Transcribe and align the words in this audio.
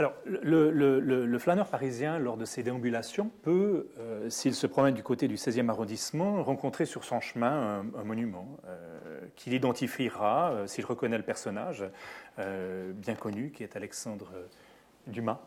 Alors, 0.00 0.14
le, 0.24 1.38
flâneur 1.38 1.66
parisien, 1.66 2.18
lors 2.18 2.38
de 2.38 2.46
ses 2.46 2.62
déambulations, 2.62 3.30
peut, 3.42 3.88
euh, 3.98 4.30
s'il 4.30 4.54
se 4.54 4.66
promène 4.66 4.94
du 4.94 5.02
côté 5.02 5.28
du 5.28 5.34
16e 5.34 5.68
arrondissement, 5.68 6.42
rencontrer 6.42 6.86
sur 6.86 7.04
son 7.04 7.20
chemin 7.20 7.84
un, 7.94 8.04
monument 8.04 8.48
euh, 8.66 9.20
qu'il 9.36 9.52
identifiera 9.52 10.52
euh, 10.52 10.66
s'il 10.66 10.86
reconnaît 10.86 11.18
le 11.18 11.24
personnage 11.24 11.84
bien 12.94 13.16
connu 13.16 13.50
qui 13.50 13.62
est 13.62 13.76
Alexandre 13.76 14.32
Dumas. 15.06 15.40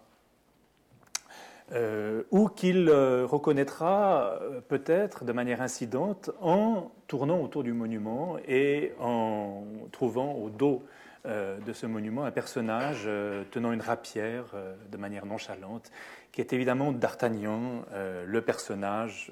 ou 2.30 2.48
qu'il 2.50 2.88
reconnaîtra 2.92 4.40
peut-être 4.68 5.26
de 5.26 5.32
manière 5.32 5.64
incidente 5.64 6.30
en 6.40 6.92
tournant 7.08 7.42
autour 7.42 7.64
du 7.64 7.74
monument 7.74 8.38
et 8.48 8.94
en 9.00 9.64
trouvant 9.92 10.34
au 10.34 10.52
dos 10.52 10.84
de 11.26 11.72
ce 11.72 11.86
monument 11.86 12.26
un 12.26 12.32
personnage 12.32 13.04
euh, 13.06 13.44
tenant 13.50 13.72
une 13.72 13.82
rapière 13.82 14.46
euh, 14.54 14.76
de 14.92 14.98
manière 14.98 15.26
nonchalante, 15.26 15.90
qui 16.34 16.42
est 16.42 16.52
évidemment 16.52 16.92
D'Artagnan, 16.92 17.86
le 18.26 18.42
personnage 18.42 19.32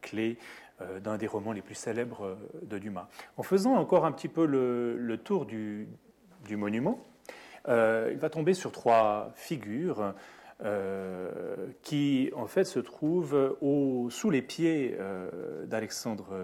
clé 0.00 0.38
d'un 1.00 1.16
des 1.16 1.28
romans 1.28 1.52
les 1.52 1.62
plus 1.62 1.76
célèbres 1.76 2.36
de 2.62 2.78
Dumas. 2.78 3.06
En 3.36 3.44
faisant 3.44 3.76
encore 3.76 4.04
un 4.04 4.10
petit 4.10 4.26
peu 4.26 4.44
le, 4.44 5.16
tour 5.18 5.46
du, 5.46 5.86
monument, 6.50 7.06
il 7.68 8.18
va 8.18 8.28
tomber 8.28 8.54
sur 8.54 8.72
trois 8.72 9.30
figures 9.36 10.14
qui 11.82 12.32
en 12.34 12.46
fait 12.48 12.64
se 12.64 12.80
trouvent 12.80 13.56
sous 14.10 14.30
les 14.30 14.42
pieds 14.42 14.98
d'Alexandre 15.66 16.34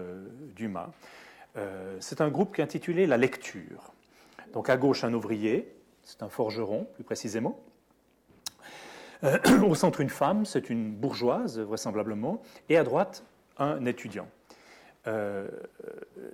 Dumas. 0.55 0.91
c'est 1.99 2.21
un 2.21 2.29
groupe 2.29 2.55
qui 2.55 2.61
est 2.61 2.63
intitulé 2.63 3.05
La 3.05 3.17
Lecture. 3.17 3.91
Donc 4.53 4.69
à 4.69 4.77
gauche, 4.77 5.03
un 5.03 5.13
ouvrier, 5.13 5.73
c'est 6.03 6.23
un 6.23 6.29
forgeron 6.29 6.87
plus 6.95 7.03
précisément. 7.03 7.59
Euh, 9.23 9.37
au 9.67 9.75
centre, 9.75 10.01
une 10.01 10.09
femme, 10.09 10.45
c'est 10.45 10.69
une 10.69 10.91
bourgeoise 10.91 11.59
vraisemblablement. 11.59 12.41
Et 12.69 12.77
à 12.77 12.83
droite, 12.83 13.23
un 13.57 13.85
étudiant. 13.85 14.27
Euh, 15.07 15.47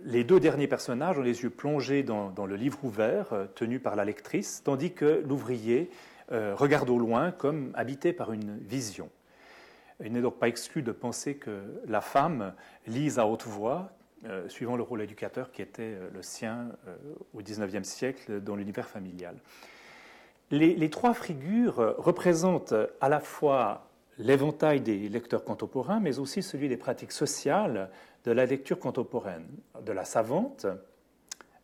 les 0.03 0.23
deux 0.23 0.39
derniers 0.39 0.67
personnages 0.67 1.17
ont 1.17 1.21
les 1.21 1.43
yeux 1.43 1.49
plongés 1.49 2.03
dans, 2.03 2.45
le 2.45 2.55
livre 2.55 2.79
ouvert 2.83 3.31
euh, 3.33 3.45
tenu 3.55 3.79
par 3.79 3.95
la 3.95 4.05
lectrice, 4.05 4.61
tandis 4.63 4.93
que 4.93 5.23
l'ouvrier 5.25 5.89
regarde 6.31 6.89
au 6.89 6.97
loin 6.97 7.29
comme 7.29 7.71
habité 7.75 8.11
par 8.11 8.33
une 8.33 8.57
vision. 8.57 9.11
Il 10.03 10.11
n'est 10.11 10.21
donc 10.21 10.39
pas 10.39 10.47
exclu 10.47 10.81
de 10.81 10.91
penser 10.91 11.35
que 11.35 11.61
la 11.87 12.01
femme 12.01 12.55
lise 12.87 13.19
à 13.19 13.27
haute 13.27 13.43
voix 13.43 13.94
euh, 14.23 14.47
suivant 14.47 14.75
le 14.75 14.81
rôle 14.81 15.01
éducateur 15.01 15.51
qui 15.51 15.61
était 15.61 15.83
euh, 15.83 16.09
le 16.11 16.21
sien 16.23 16.69
euh, 16.87 16.95
au 17.33 17.41
XIXe 17.41 17.87
siècle 17.87 18.41
dans 18.41 18.55
l'univers 18.55 18.87
familial. 18.87 19.35
Les, 20.51 20.89
trois 20.89 21.13
figures 21.13 21.95
représentent 21.97 22.73
à 23.01 23.09
la 23.09 23.19
fois 23.19 23.89
l'éventail 24.17 24.79
des 24.79 25.09
lecteurs 25.09 25.43
contemporains, 25.43 25.99
mais 25.99 26.17
aussi 26.19 26.41
celui 26.41 26.69
des 26.69 26.77
pratiques 26.77 27.11
sociales 27.11 27.89
de 28.23 28.31
la 28.31 28.45
lecture 28.45 28.79
contemporaine, 28.79 29.47
de 29.83 29.91
la 29.91 30.05
savante 30.05 30.65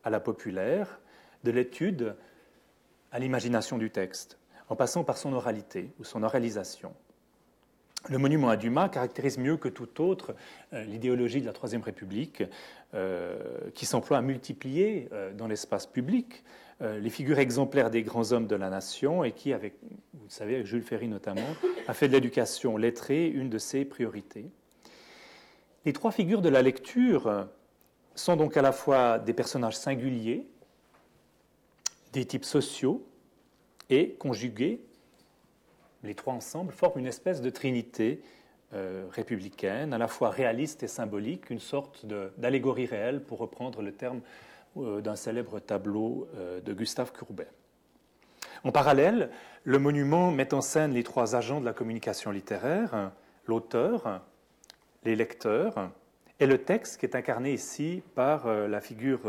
à 0.04 0.10
la 0.10 0.20
populaire, 0.20 1.00
de 1.44 1.52
l'étude 1.52 2.16
à 3.12 3.20
l'imagination 3.20 3.78
du 3.78 3.92
texte, 3.92 4.38
en 4.68 4.76
passant 4.76 5.04
par 5.04 5.18
son 5.18 5.32
oralité 5.34 5.92
ou 6.00 6.04
son 6.04 6.24
oralisation. 6.24 6.94
Le 8.10 8.18
monument 8.18 8.50
à 8.50 8.58
Dumas 8.58 8.90
caractérise 8.90 9.38
mieux 9.38 9.58
que 9.58 9.70
tout 9.70 10.02
autre 10.02 10.34
euh, 10.74 10.84
l'idéologie 10.86 11.40
de 11.40 11.46
la 11.46 11.54
Troisième 11.54 11.84
République, 11.84 12.44
euh, 12.96 13.38
qui 13.76 13.86
s'emploie 13.86 14.18
à 14.18 14.22
multiplier 14.22 15.08
euh, 15.12 15.34
dans 15.34 15.48
l'espace 15.48 15.86
public 15.86 16.44
les 16.84 17.12
figures 17.12 17.38
exemplaires 17.38 17.92
des 17.92 18.02
grands 18.02 18.32
hommes 18.32 18.48
de 18.48 18.56
la 18.56 18.72
nation 18.72 19.24
et 19.24 19.34
qui, 19.34 19.54
vous 19.54 19.60
le 20.24 20.30
savez, 20.30 20.56
avec 20.56 20.66
Jules 20.66 20.82
Ferry 20.82 21.08
notamment, 21.08 21.46
a 21.88 21.94
fait 21.94 22.08
de 22.08 22.14
l'éducation 22.14 22.76
lettrée 22.76 23.28
une 23.28 23.52
de 23.52 23.60
ses 23.60 23.86
priorités. 23.86 24.50
Les 25.86 25.94
trois 25.94 26.10
figures 26.10 26.42
de 26.42 26.50
la 26.50 26.64
lecture 26.64 27.46
sont 28.16 28.36
donc 28.36 28.58
à 28.58 28.64
la 28.64 28.72
fois 28.72 29.20
des 29.20 29.34
personnages 29.34 29.78
singuliers, 29.78 30.48
des 32.14 32.26
types 32.26 32.46
sociaux 32.46 33.06
et 33.92 34.16
conjugués 34.18 34.82
les 36.04 36.16
trois 36.16 36.34
ensemble 36.34 36.74
forment 36.74 37.00
une 37.00 37.08
espèce 37.08 37.42
de 37.42 37.50
trinité 37.50 38.22
euh, 38.74 39.06
républicaine, 39.12 39.94
à 39.94 39.98
la 39.98 40.08
fois 40.08 40.30
réaliste 40.30 40.82
et 40.84 40.88
symbolique, 40.88 41.50
une 41.50 41.60
sorte 41.60 42.06
d'allégorie 42.38 42.86
réelle, 42.86 43.22
pour 43.22 43.40
reprendre 43.40 43.82
le 43.82 43.92
terme 43.92 44.22
euh, 44.78 45.02
d'un 45.02 45.18
célèbre 45.18 45.60
tableau 45.60 46.30
euh, 46.36 46.62
de 46.62 46.74
Gustave 46.74 47.12
Courbet. 47.12 47.50
En 48.64 48.72
parallèle, 48.72 49.30
le 49.66 49.78
monument 49.78 50.32
met 50.32 50.54
en 50.54 50.62
scène 50.62 50.94
les 50.94 51.04
trois 51.04 51.36
agents 51.36 51.60
de 51.60 51.66
la 51.66 51.74
communication 51.74 52.32
littéraire, 52.32 53.12
l'auteur, 53.46 54.22
les 55.04 55.18
lecteurs, 55.18 55.92
et 56.40 56.46
le 56.46 56.60
texte 56.60 57.00
qui 57.00 57.06
est 57.06 57.16
incarné 57.16 57.54
ici 57.54 58.04
par 58.16 58.48
la 58.48 58.80
figure 58.80 59.22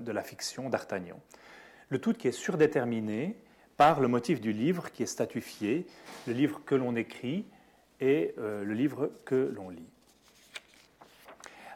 de 0.00 0.12
la 0.12 0.22
fiction 0.22 0.68
d'Artagnan. 0.68 1.18
Le 1.88 2.00
tout 2.00 2.12
qui 2.12 2.28
est 2.28 2.32
surdéterminé, 2.32 3.36
par 3.82 3.98
le 3.98 4.06
motif 4.06 4.40
du 4.40 4.52
livre 4.52 4.92
qui 4.92 5.02
est 5.02 5.06
statufié, 5.06 5.86
le 6.28 6.34
livre 6.34 6.60
que 6.64 6.76
l'on 6.76 6.94
écrit 6.94 7.44
et 8.00 8.32
euh, 8.38 8.62
le 8.62 8.74
livre 8.74 9.10
que 9.24 9.52
l'on 9.56 9.70
lit. 9.70 9.88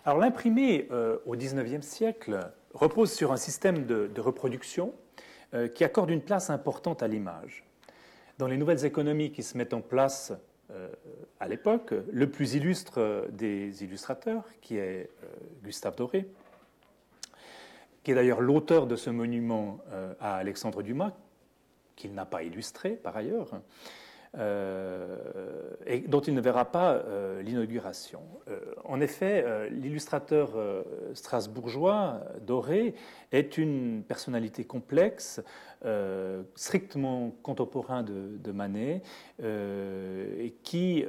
Alors 0.05 0.21
l'imprimé 0.21 0.87
euh, 0.93 1.19
au 1.27 1.35
XIXe 1.35 1.85
siècle 1.85 2.53
repose 2.75 3.11
sur 3.11 3.33
un 3.33 3.37
système 3.37 3.87
de, 3.87 4.21
reproduction 4.21 4.95
euh, 5.53 5.67
qui 5.67 5.83
accorde 5.83 6.11
une 6.11 6.21
place 6.21 6.49
importante 6.49 7.03
à 7.03 7.09
l'image. 7.09 7.65
Dans 8.39 8.47
les 8.47 8.57
nouvelles 8.57 8.85
économies 8.85 9.33
qui 9.33 9.43
se 9.43 9.59
mettent 9.59 9.75
en 9.75 9.81
place 9.81 10.33
à 11.41 11.49
l'époque, 11.49 11.93
le 12.13 12.31
plus 12.31 12.55
illustre 12.55 13.27
des 13.33 13.83
illustrateurs, 13.83 14.45
qui 14.61 14.77
est 14.77 15.11
Gustave 15.65 15.97
Doré, 15.97 16.29
qui 18.05 18.13
est 18.13 18.15
d'ailleurs 18.15 18.41
l'auteur 18.41 18.87
de 18.87 18.95
ce 18.95 19.11
monument 19.11 19.79
à 20.21 20.37
Alexandre 20.37 20.83
Dumas, 20.83 21.13
qu'il 21.97 22.15
n'a 22.15 22.27
pas 22.27 22.43
illustré 22.43 22.91
par 22.91 23.17
ailleurs, 23.17 23.51
euh, 24.39 25.17
et 25.87 26.01
dont 26.01 26.21
il 26.21 26.35
ne 26.35 26.41
verra 26.41 26.67
pas 26.67 26.93
euh, 26.93 27.41
l'inauguration. 27.43 28.21
Euh, 28.49 28.61
en 28.85 29.01
effet, 29.01 29.71
l'illustrateur 29.71 30.53
strasbourgeois 31.15 32.21
Doré 32.43 32.95
est 33.33 33.57
une 33.59 34.03
personnalité 34.07 34.65
complexe, 34.65 35.43
strictement 36.55 37.33
contemporain 37.43 38.03
de, 38.03 38.37
de 38.39 38.53
Manet, 38.53 39.03
et 39.43 40.55
qui 40.63 41.05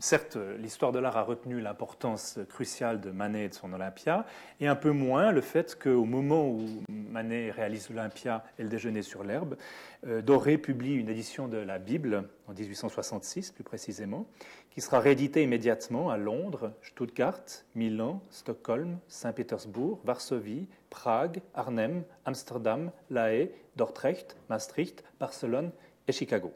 certes, 0.00 0.36
l'histoire 0.58 0.92
de 0.92 0.98
l'art 0.98 1.16
a 1.16 1.22
retenu 1.22 1.60
l'importance 1.60 2.38
cruciale 2.48 3.00
de 3.00 3.10
Manet 3.10 3.44
et 3.44 3.48
de 3.48 3.54
son 3.54 3.72
Olympia, 3.72 4.26
et 4.60 4.68
un 4.68 4.74
peu 4.74 4.90
moins 4.90 5.32
le 5.32 5.40
fait 5.40 5.78
qu'au 5.78 6.04
moment 6.04 6.48
où 6.48 6.66
Manet 6.88 7.50
réalise 7.50 7.90
Olympia 7.90 8.44
et 8.58 8.62
le 8.62 8.68
déjeuner 8.68 9.02
sur 9.02 9.24
l'herbe, 9.24 9.56
euh, 10.06 10.22
Doré 10.22 10.58
publie 10.58 10.94
une 10.94 11.08
édition 11.08 11.48
de 11.48 11.56
la 11.56 11.78
Bible, 11.78 12.28
en 12.46 12.52
1866 12.52 13.52
plus 13.52 13.64
précisément, 13.64 14.26
qui 14.70 14.80
sera 14.80 15.00
rééditée 15.00 15.42
immédiatement 15.42 16.10
à 16.10 16.16
Londres, 16.16 16.72
Stuttgart, 16.82 17.42
Milan, 17.74 18.22
Stockholm, 18.30 18.98
Saint-Pétersbourg, 19.08 20.00
Varsovie, 20.04 20.68
Prague, 20.90 21.40
Arnhem, 21.54 22.04
Amsterdam, 22.24 22.90
La 23.10 23.32
Haye, 23.32 23.50
Dordrecht, 23.76 24.36
Maastricht, 24.50 25.02
Barcelone 25.18 25.70
et 26.08 26.12
Chicago. 26.12 26.52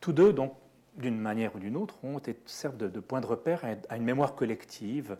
Tous 0.00 0.12
deux, 0.12 0.32
donc, 0.32 0.52
d'une 0.98 1.18
manière 1.18 1.54
ou 1.54 1.58
d'une 1.58 1.76
autre, 1.76 1.96
ont 2.02 2.18
été, 2.18 2.36
servent 2.46 2.76
de, 2.76 3.00
point 3.00 3.20
de 3.20 3.26
repère 3.26 3.62
à 3.88 3.96
une 3.96 4.04
mémoire 4.04 4.34
collective, 4.34 5.16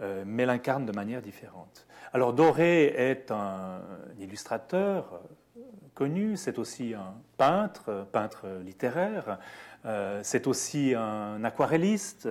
euh, 0.00 0.24
mais 0.26 0.46
l'incarnent 0.46 0.86
de 0.86 0.92
manière 0.92 1.20
différente. 1.20 1.86
Alors 2.12 2.32
Doré 2.32 2.86
est 2.86 3.30
un, 3.30 3.80
illustrateur 4.18 5.20
euh, 5.56 5.60
connu, 5.94 6.36
c'est 6.36 6.58
aussi 6.58 6.94
un 6.94 7.14
peintre, 7.36 8.06
peintre 8.10 8.46
littéraire, 8.64 9.38
euh, 9.84 10.20
c'est 10.22 10.46
aussi 10.46 10.94
un 10.94 11.42
aquarelliste 11.44 12.28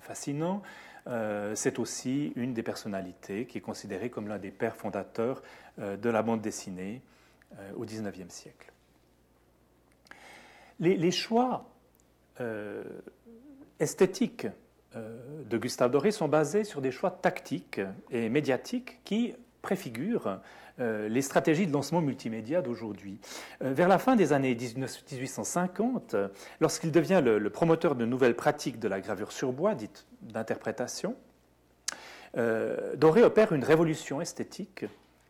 fascinant, 0.00 0.62
c'est 1.54 1.80
aussi 1.80 2.32
une 2.36 2.54
des 2.54 2.62
personnalités 2.62 3.46
qui 3.46 3.58
est 3.58 3.62
considérée 3.62 4.08
comme 4.08 4.28
l'un 4.28 4.38
des 4.38 4.52
pères 4.52 4.76
fondateurs 4.76 5.42
de 5.78 6.08
la 6.08 6.22
bande 6.22 6.40
dessinée 6.40 7.02
au 7.76 7.84
XIXe 7.84 8.32
siècle. 8.32 8.72
Les 10.78 11.10
choix 11.10 11.71
euh, 12.42 12.82
esthétiques 13.78 14.46
euh, 14.96 15.16
de 15.48 15.58
Gustave 15.58 15.90
Doré 15.90 16.10
sont 16.10 16.28
basés 16.28 16.64
sur 16.64 16.80
des 16.80 16.90
choix 16.90 17.10
tactiques 17.10 17.80
et 18.10 18.28
médiatiques 18.28 19.00
qui 19.04 19.34
préfigurent 19.60 20.40
euh, 20.80 21.08
les 21.08 21.22
stratégies 21.22 21.66
de 21.66 21.72
lancement 21.72 22.00
multimédia 22.00 22.62
d'aujourd'hui. 22.62 23.20
vers 23.60 23.88
la 23.88 23.98
fin 23.98 24.16
des 24.16 24.32
années 24.32 24.54
1850, 24.54 26.16
lorsqu'il 26.60 26.92
devient 26.92 27.22
le, 27.24 27.50
promoteur 27.50 27.94
de 27.94 28.04
nouvelles 28.04 28.36
pratiques 28.36 28.78
de 28.78 28.88
la 28.88 29.00
gravure 29.00 29.32
sur 29.32 29.52
bois, 29.52 29.74
dite 29.74 30.06
d'interprétation, 30.22 31.16
Doré 32.34 33.22
opère 33.22 33.52
une 33.52 33.64
révolution 33.64 34.20
esthétique 34.20 34.86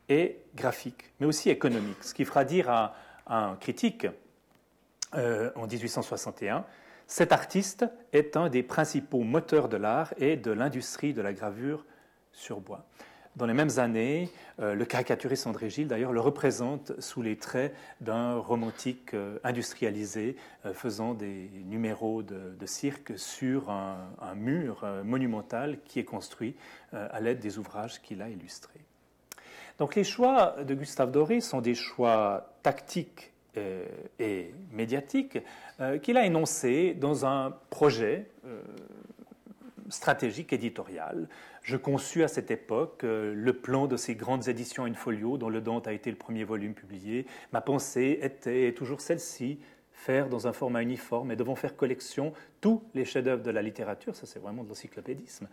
et 0.08 0.38
graphique, 0.54 1.12
mais 1.18 1.26
aussi 1.26 1.50
économique. 1.50 2.02
Ce 2.02 2.14
qui 2.14 2.24
fera 2.24 2.44
dire 2.44 2.70
à, 2.70 2.94
un 3.26 3.56
critique 3.56 4.06
en 5.14 5.66
1861 5.66 6.64
cet 7.12 7.30
artiste 7.30 7.84
est 8.14 8.38
un 8.38 8.48
des 8.48 8.62
principaux 8.62 9.20
moteurs 9.20 9.68
de 9.68 9.76
l'art 9.76 10.14
et 10.16 10.38
de 10.38 10.50
l'industrie 10.50 11.12
de 11.12 11.20
la 11.20 11.34
gravure 11.34 11.84
sur 12.32 12.62
bois. 12.62 12.86
Dans 13.36 13.44
les 13.44 13.52
mêmes 13.52 13.78
années, 13.78 14.30
euh, 14.60 14.74
le 14.74 14.86
caricaturiste 14.86 15.46
André 15.46 15.68
Gilles, 15.68 15.88
d'ailleurs, 15.88 16.14
le 16.14 16.20
représente 16.20 16.98
sous 17.02 17.20
les 17.20 17.36
traits 17.36 17.74
d'un 18.00 18.36
romantique 18.36 19.12
euh, 19.12 19.38
industrialisé 19.44 20.36
euh, 20.64 20.72
faisant 20.72 21.12
des 21.12 21.50
numéros 21.66 22.22
de, 22.22 22.64
cirque 22.64 23.12
sur 23.18 23.68
un, 23.68 24.34
mur 24.34 24.86
monumental 25.04 25.80
qui 25.84 25.98
est 25.98 26.04
construit 26.04 26.56
à 26.92 27.20
l'aide 27.20 27.40
des 27.40 27.58
ouvrages 27.58 28.00
qu'il 28.00 28.22
a 28.22 28.30
illustrés. 28.30 28.80
Donc 29.76 29.96
les 29.96 30.04
choix 30.04 30.56
de 30.64 30.74
Gustave 30.74 31.10
Doré 31.10 31.42
sont 31.42 31.60
des 31.60 31.74
choix 31.74 32.54
tactiques 32.62 33.31
et 33.56 34.54
médiatiques 34.70 35.38
qu'il 36.02 36.16
a 36.16 36.24
énoncés 36.24 36.94
dans 36.94 37.26
un 37.26 37.56
projet 37.70 38.26
stratégique 39.92 40.52
éditoriale. 40.52 41.28
Je 41.62 41.76
conçus 41.76 42.24
à 42.24 42.28
cette 42.28 42.50
époque 42.50 43.04
euh, 43.04 43.32
le 43.34 43.52
plan 43.52 43.86
de 43.86 43.96
ces 43.96 44.14
grandes 44.14 44.48
éditions 44.48 44.84
in 44.84 44.94
folio, 44.94 45.38
dont 45.38 45.48
le 45.48 45.60
Dante 45.60 45.86
a 45.86 45.92
été 45.92 46.10
le 46.10 46.16
premier 46.16 46.44
volume 46.44 46.74
publié. 46.74 47.26
Ma 47.52 47.60
pensée 47.60 48.18
était 48.22 48.72
toujours 48.72 49.00
celle-ci, 49.00 49.60
faire 49.92 50.28
dans 50.28 50.48
un 50.48 50.52
format 50.52 50.82
uniforme 50.82 51.30
et 51.30 51.36
devant 51.36 51.54
faire 51.54 51.76
collection 51.76 52.32
tous 52.60 52.82
les 52.94 53.04
chefs-d'œuvre 53.04 53.42
de 53.42 53.50
la 53.50 53.62
littérature, 53.62 54.16
ça 54.16 54.26
c'est 54.26 54.40
vraiment 54.40 54.64
de 54.64 54.68
l'encyclopédisme, 54.68 55.48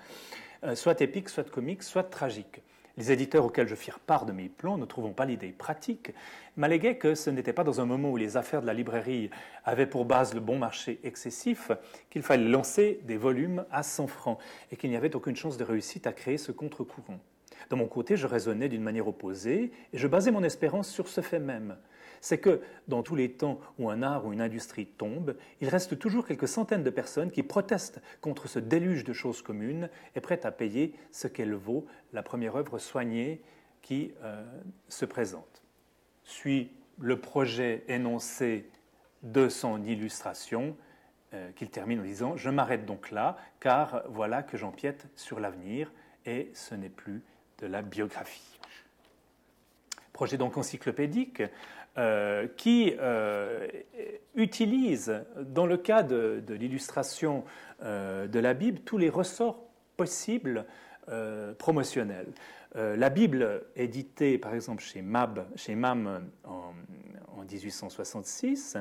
euh, 0.64 0.74
soit 0.74 1.00
épique, 1.02 1.30
soit 1.30 1.50
comique, 1.50 1.84
soit 1.84 2.04
tragique. 2.04 2.62
Les 3.00 3.14
éditeurs 3.14 3.46
auxquels 3.46 3.70
je 3.70 3.76
fis 3.76 3.92
part 4.06 4.26
de 4.26 4.34
mes 4.34 4.50
plans 4.50 4.78
ne 4.78 4.84
trouvant 4.84 5.14
pas 5.14 5.24
l'idée 5.24 5.54
pratique, 5.54 6.12
m'alléguaient 6.58 6.98
que 6.98 7.16
ce 7.16 7.30
n'était 7.30 7.54
pas 7.54 7.64
dans 7.64 7.80
un 7.80 7.86
moment 7.86 8.12
où 8.12 8.18
les 8.18 8.36
affaires 8.36 8.62
de 8.62 8.68
la 8.68 8.74
librairie 8.74 9.30
avaient 9.64 9.88
pour 9.88 10.04
base 10.04 10.34
le 10.34 10.42
bon 10.42 10.58
marché 10.58 11.00
excessif 11.06 11.72
qu'il 12.10 12.24
fallait 12.24 12.50
lancer 12.50 13.00
des 13.06 13.16
volumes 13.16 13.64
à 13.72 13.84
100 13.84 14.08
francs 14.08 14.38
et 14.70 14.76
qu'il 14.76 14.90
n'y 14.90 14.98
avait 14.98 15.16
aucune 15.16 15.38
chance 15.38 15.56
de 15.56 15.64
réussite 15.64 16.08
à 16.08 16.12
créer 16.12 16.38
ce 16.38 16.52
contre-courant. 16.52 17.20
De 17.70 17.76
mon 17.76 17.88
côté, 17.88 18.18
je 18.18 18.28
raisonnais 18.28 18.68
d'une 18.68 18.84
manière 18.84 19.08
opposée 19.08 19.72
et 19.94 19.98
je 19.98 20.08
basais 20.08 20.32
mon 20.32 20.44
espérance 20.44 20.90
sur 20.90 21.08
ce 21.08 21.22
fait 21.22 21.40
même 21.40 21.78
c'est 22.22 22.40
que 22.40 22.62
dans 22.88 23.04
tous 23.04 23.16
les 23.16 23.32
temps 23.32 23.60
où 23.78 23.90
un 23.90 24.04
art 24.04 24.26
ou 24.26 24.34
une 24.34 24.42
industrie 24.42 24.86
tombe, 24.86 25.36
il 25.62 25.70
reste 25.70 25.98
toujours 25.98 26.26
quelques 26.26 26.48
centaines 26.48 26.84
de 26.84 26.90
personnes 26.90 27.32
qui 27.32 27.44
protestent 27.44 28.02
contre 28.22 28.48
ce 28.48 28.60
déluge 28.60 29.04
de 29.04 29.14
choses 29.14 29.42
communes 29.42 29.90
et 30.16 30.22
prêtes 30.22 30.46
à 30.46 30.52
payer 30.52 30.94
ce 31.12 31.28
qu'elle 31.28 31.54
vaut 31.54 31.86
la 32.14 32.24
première 32.24 32.56
œuvre 32.56 32.80
soignée 32.80 33.42
qui 33.82 34.14
euh, 34.24 34.44
se 34.88 35.06
présente. 35.06 35.64
Suit 36.24 36.72
le 37.00 37.20
projet 37.20 37.84
énoncé 37.88 38.70
de 39.24 39.50
son 39.50 39.84
illustration, 39.84 40.76
euh, 41.34 41.52
qu'il 41.52 41.70
termine 41.70 42.00
en 42.00 42.04
disant 42.04 42.38
Je 42.38 42.50
m'arrête 42.50 42.86
donc 42.86 43.12
là, 43.12 43.38
car 43.60 44.04
voilà 44.10 44.44
que 44.44 44.58
j'empiète 44.58 45.08
sur 45.16 45.40
l'avenir, 45.40 45.92
et 46.26 46.52
ce 46.54 46.76
n'est 46.76 46.90
plus 46.90 47.24
de 47.60 47.68
la 47.68 47.82
biographie. 47.82 48.60
Projet 50.14 50.38
donc 50.38 50.58
encyclopédique 50.58 51.44
euh, 52.00 52.48
qui 52.56 52.94
euh, 52.98 53.68
utilise, 54.34 55.22
dans 55.38 55.66
le 55.66 55.76
cas 55.76 56.02
de, 56.02 56.42
l'illustration 56.48 57.44
euh, 57.84 58.26
de 58.26 58.40
la 58.40 58.54
Bible, 58.54 58.80
tous 58.86 58.98
les 58.98 59.10
ressorts 59.10 59.60
possibles 59.98 60.66
promotionnels. 61.58 62.32
la 62.76 63.10
Bible, 63.10 63.64
éditée 63.76 64.38
par 64.38 64.54
exemple 64.54 64.84
chez, 64.84 65.02
Mab, 65.02 65.48
chez 65.56 65.74
MAM 65.74 66.30
en, 66.44 66.74
en 67.36 67.42
1866, 67.42 68.78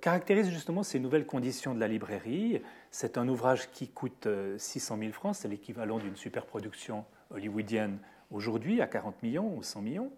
caractérise 0.00 0.48
justement 0.48 0.82
ces 0.82 0.98
nouvelles 0.98 1.26
conditions 1.26 1.74
de 1.74 1.80
la 1.80 1.88
librairie. 1.88 2.62
C'est 2.90 3.18
un 3.18 3.28
ouvrage 3.28 3.70
qui 3.70 3.88
coûte 3.88 4.26
600 4.56 4.98
000 4.98 5.12
francs, 5.12 5.36
c'est 5.36 5.48
l'équivalent 5.48 5.98
d'une 5.98 6.16
superproduction 6.16 7.04
hollywoodienne 7.30 7.98
aujourd'hui 8.30 8.80
à 8.80 8.86
40 8.86 9.22
millions 9.22 9.54
ou 9.54 9.62
100 9.62 9.82
millions. 9.82 10.10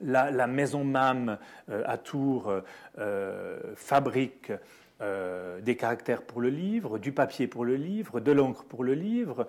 La, 0.00 0.46
maison 0.46 0.84
MAM 0.84 1.38
euh, 1.70 1.82
à 1.86 1.98
Tours 1.98 2.52
euh, 2.98 3.58
fabrique 3.74 4.52
euh, 5.00 5.60
des 5.60 5.76
caractères 5.76 6.22
pour 6.22 6.40
le 6.40 6.50
livre, 6.50 6.98
du 6.98 7.12
papier 7.12 7.46
pour 7.46 7.64
le 7.64 7.76
livre, 7.76 8.20
de 8.20 8.32
l'encre 8.32 8.64
pour 8.64 8.84
le 8.84 8.94
livre, 8.94 9.46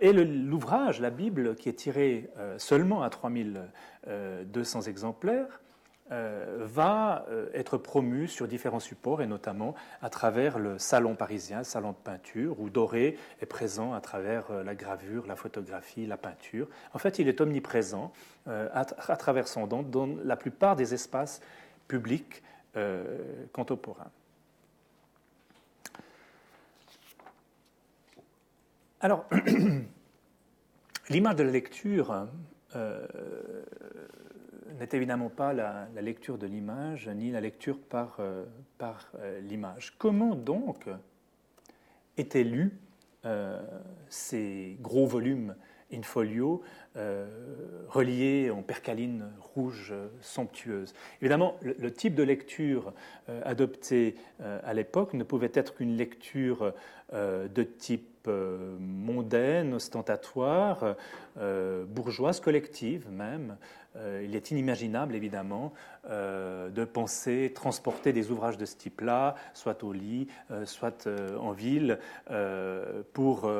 et 0.00 0.12
l'ouvrage, 0.12 1.00
la 1.00 1.10
Bible, 1.10 1.56
qui 1.56 1.68
est 1.68 1.74
tiré 1.74 2.30
seulement 2.58 3.02
à 3.02 3.10
3200 3.10 4.82
exemplaires, 4.82 5.60
euh, 6.12 6.58
va 6.60 7.26
euh, 7.30 7.48
être 7.52 7.78
promu 7.78 8.28
sur 8.28 8.46
différents 8.46 8.78
supports 8.78 9.22
et 9.22 9.26
notamment 9.26 9.74
à 10.00 10.08
travers 10.08 10.60
le 10.60 10.78
salon 10.78 11.16
parisien, 11.16 11.64
salon 11.64 11.90
de 11.90 11.96
peinture, 11.96 12.60
où 12.60 12.70
Doré 12.70 13.18
est 13.40 13.46
présent 13.46 13.92
à 13.92 14.00
travers 14.00 14.48
euh, 14.52 14.62
la 14.62 14.76
gravure, 14.76 15.26
la 15.26 15.34
photographie, 15.34 16.06
la 16.06 16.16
peinture. 16.16 16.68
En 16.94 16.98
fait, 16.98 17.18
il 17.18 17.26
est 17.26 17.40
omniprésent 17.40 18.12
à, 18.46 18.84
travers 18.84 19.48
son 19.48 19.66
don 19.66 19.82
dans 19.82 20.06
la 20.22 20.36
plupart 20.36 20.76
des 20.76 20.94
espaces 20.94 21.40
publics 21.88 22.44
contemporains. 23.52 24.12
Alors, 29.00 29.24
l'image 31.10 31.34
de 31.34 31.42
la 31.42 31.50
lecture 31.50 32.28
n'est 34.78 34.88
évidemment 34.92 35.28
pas 35.28 35.52
la, 35.52 35.88
lecture 36.00 36.38
de 36.38 36.46
l'image, 36.46 37.08
ni 37.08 37.30
la 37.30 37.40
lecture 37.40 37.78
par, 37.78 38.16
euh, 38.20 38.44
euh, 38.82 39.40
l'image. 39.40 39.94
Comment 39.98 40.34
donc 40.34 40.88
étaient 42.16 42.44
lus 42.44 42.72
euh, 43.24 43.60
ces 44.08 44.76
gros 44.80 45.06
volumes 45.06 45.54
in 45.92 46.02
folio 46.02 46.62
reliés 47.88 48.50
en 48.50 48.62
percaline 48.62 49.30
rouge 49.54 49.94
somptueuse? 50.20 50.94
Évidemment, 51.20 51.56
le, 51.60 51.92
type 51.92 52.16
de 52.16 52.24
lecture 52.24 52.92
adopté 53.44 54.16
à 54.40 54.74
l'époque 54.74 55.14
ne 55.14 55.22
pouvait 55.22 55.52
être 55.54 55.76
qu'une 55.76 55.96
lecture 55.96 56.72
de 57.12 57.62
type 57.62 58.26
mondaine, 58.26 59.74
ostentatoire, 59.74 60.96
bourgeoise, 61.36 62.40
collective 62.40 63.08
même, 63.12 63.56
il 64.22 64.36
est 64.36 64.50
inimaginable, 64.50 65.14
évidemment, 65.14 65.72
euh, 66.08 66.70
de 66.70 66.84
penser 66.84 67.52
transporter 67.54 68.12
des 68.12 68.30
ouvrages 68.30 68.56
de 68.56 68.64
ce 68.64 68.76
type-là, 68.76 69.34
soit 69.54 69.82
au 69.82 69.92
lit, 69.92 70.28
euh, 70.50 70.64
soit 70.64 71.08
en 71.38 71.52
ville, 71.52 71.98
pour 73.12 73.50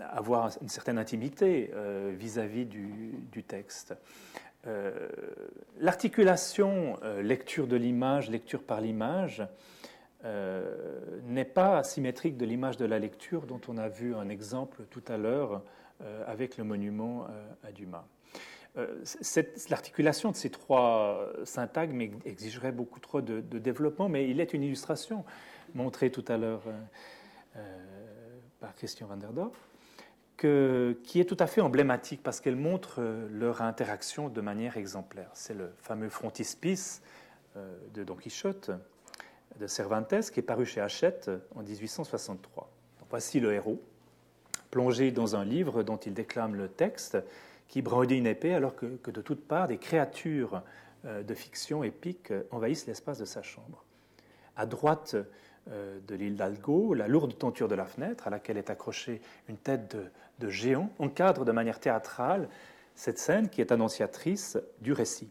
avoir 0.00 0.50
une 0.62 0.68
certaine 0.68 0.98
intimité 0.98 1.70
vis-à-vis 2.10 2.64
du, 2.66 3.44
texte. 3.46 3.94
L'articulation 5.78 6.96
lecture 7.20 7.66
de 7.66 7.76
l'image, 7.76 8.30
lecture 8.30 8.62
par 8.62 8.80
l'image, 8.80 9.46
n'est 10.24 11.44
pas 11.44 11.82
symétrique 11.82 12.36
de 12.36 12.46
l'image 12.46 12.76
de 12.76 12.84
la 12.84 12.98
lecture 12.98 13.46
dont 13.46 13.60
on 13.68 13.78
a 13.78 13.88
vu 13.88 14.14
un 14.14 14.28
exemple 14.28 14.84
tout 14.90 15.04
à 15.08 15.16
l'heure 15.16 15.62
avec 16.26 16.56
le 16.56 16.64
monument 16.64 17.26
à 17.62 17.72
Dumas. 17.72 18.06
Euh, 18.78 19.02
l'articulation 19.70 20.30
de 20.30 20.36
ces 20.36 20.50
trois 20.50 21.30
syntagmes 21.44 22.00
exigerait 22.24 22.72
beaucoup 22.72 23.00
trop 23.00 23.20
de, 23.20 23.40
développement, 23.40 24.08
mais 24.08 24.28
il 24.28 24.40
est 24.40 24.52
une 24.52 24.62
illustration 24.62 25.24
montrée 25.74 26.10
tout 26.10 26.24
à 26.28 26.36
l'heure 26.36 26.62
euh, 26.66 26.72
euh, 27.56 27.84
par 28.60 28.74
Christian 28.74 29.06
van 29.06 29.16
der 29.16 29.32
Dorp, 29.32 29.56
qui 30.36 31.20
est 31.20 31.24
tout 31.24 31.36
à 31.38 31.46
fait 31.46 31.62
emblématique 31.62 32.22
parce 32.22 32.40
qu'elle 32.40 32.56
montre 32.56 33.00
leur 33.30 33.62
interaction 33.62 34.28
de 34.28 34.40
manière 34.42 34.76
exemplaire. 34.76 35.30
C'est 35.32 35.54
le 35.54 35.72
fameux 35.78 36.10
frontispice 36.10 37.02
de 37.94 38.04
Don 38.04 38.16
Quichotte 38.16 38.70
de 39.58 39.66
Cervantes 39.66 40.30
qui 40.30 40.40
est 40.40 40.42
paru 40.42 40.66
chez 40.66 40.82
Hachette 40.82 41.30
en 41.54 41.62
1863. 41.62 42.70
voici 43.08 43.40
le 43.40 43.54
héros, 43.54 43.80
plongé 44.70 45.10
dans 45.10 45.36
un 45.36 45.44
livre 45.46 45.82
dont 45.82 45.96
il 45.96 46.12
déclame 46.12 46.54
le 46.54 46.68
texte 46.68 47.16
qui 47.68 47.82
brandit 47.82 48.16
une 48.16 48.26
épée 48.26 48.54
alors 48.54 48.74
que, 48.76 49.10
de 49.10 49.20
toutes 49.20 49.46
parts 49.46 49.68
des 49.68 49.78
créatures 49.78 50.62
euh, 51.04 51.22
de 51.22 51.34
fiction 51.34 51.82
épique 51.84 52.30
euh, 52.30 52.44
envahissent 52.50 52.86
l'espace 52.86 53.18
de 53.18 53.24
sa 53.24 53.42
chambre. 53.42 53.84
À 54.56 54.66
droite 54.66 55.16
euh, 55.70 55.98
de 56.06 56.14
l'île 56.14 56.36
d'Algo, 56.36 56.94
la 56.94 57.08
lourde 57.08 57.36
tenture 57.36 57.68
de 57.68 57.74
la 57.74 57.86
fenêtre 57.86 58.26
à 58.26 58.30
laquelle 58.30 58.56
est 58.56 58.70
accrochée 58.70 59.20
une 59.48 59.56
tête 59.56 59.96
de, 60.38 60.48
géant 60.48 60.90
encadre 60.98 61.44
de 61.44 61.52
manière 61.52 61.80
théâtrale 61.80 62.48
cette 62.94 63.18
scène 63.18 63.48
qui 63.48 63.60
est 63.60 63.72
annonciatrice 63.72 64.58
du 64.80 64.92
récit. 64.92 65.28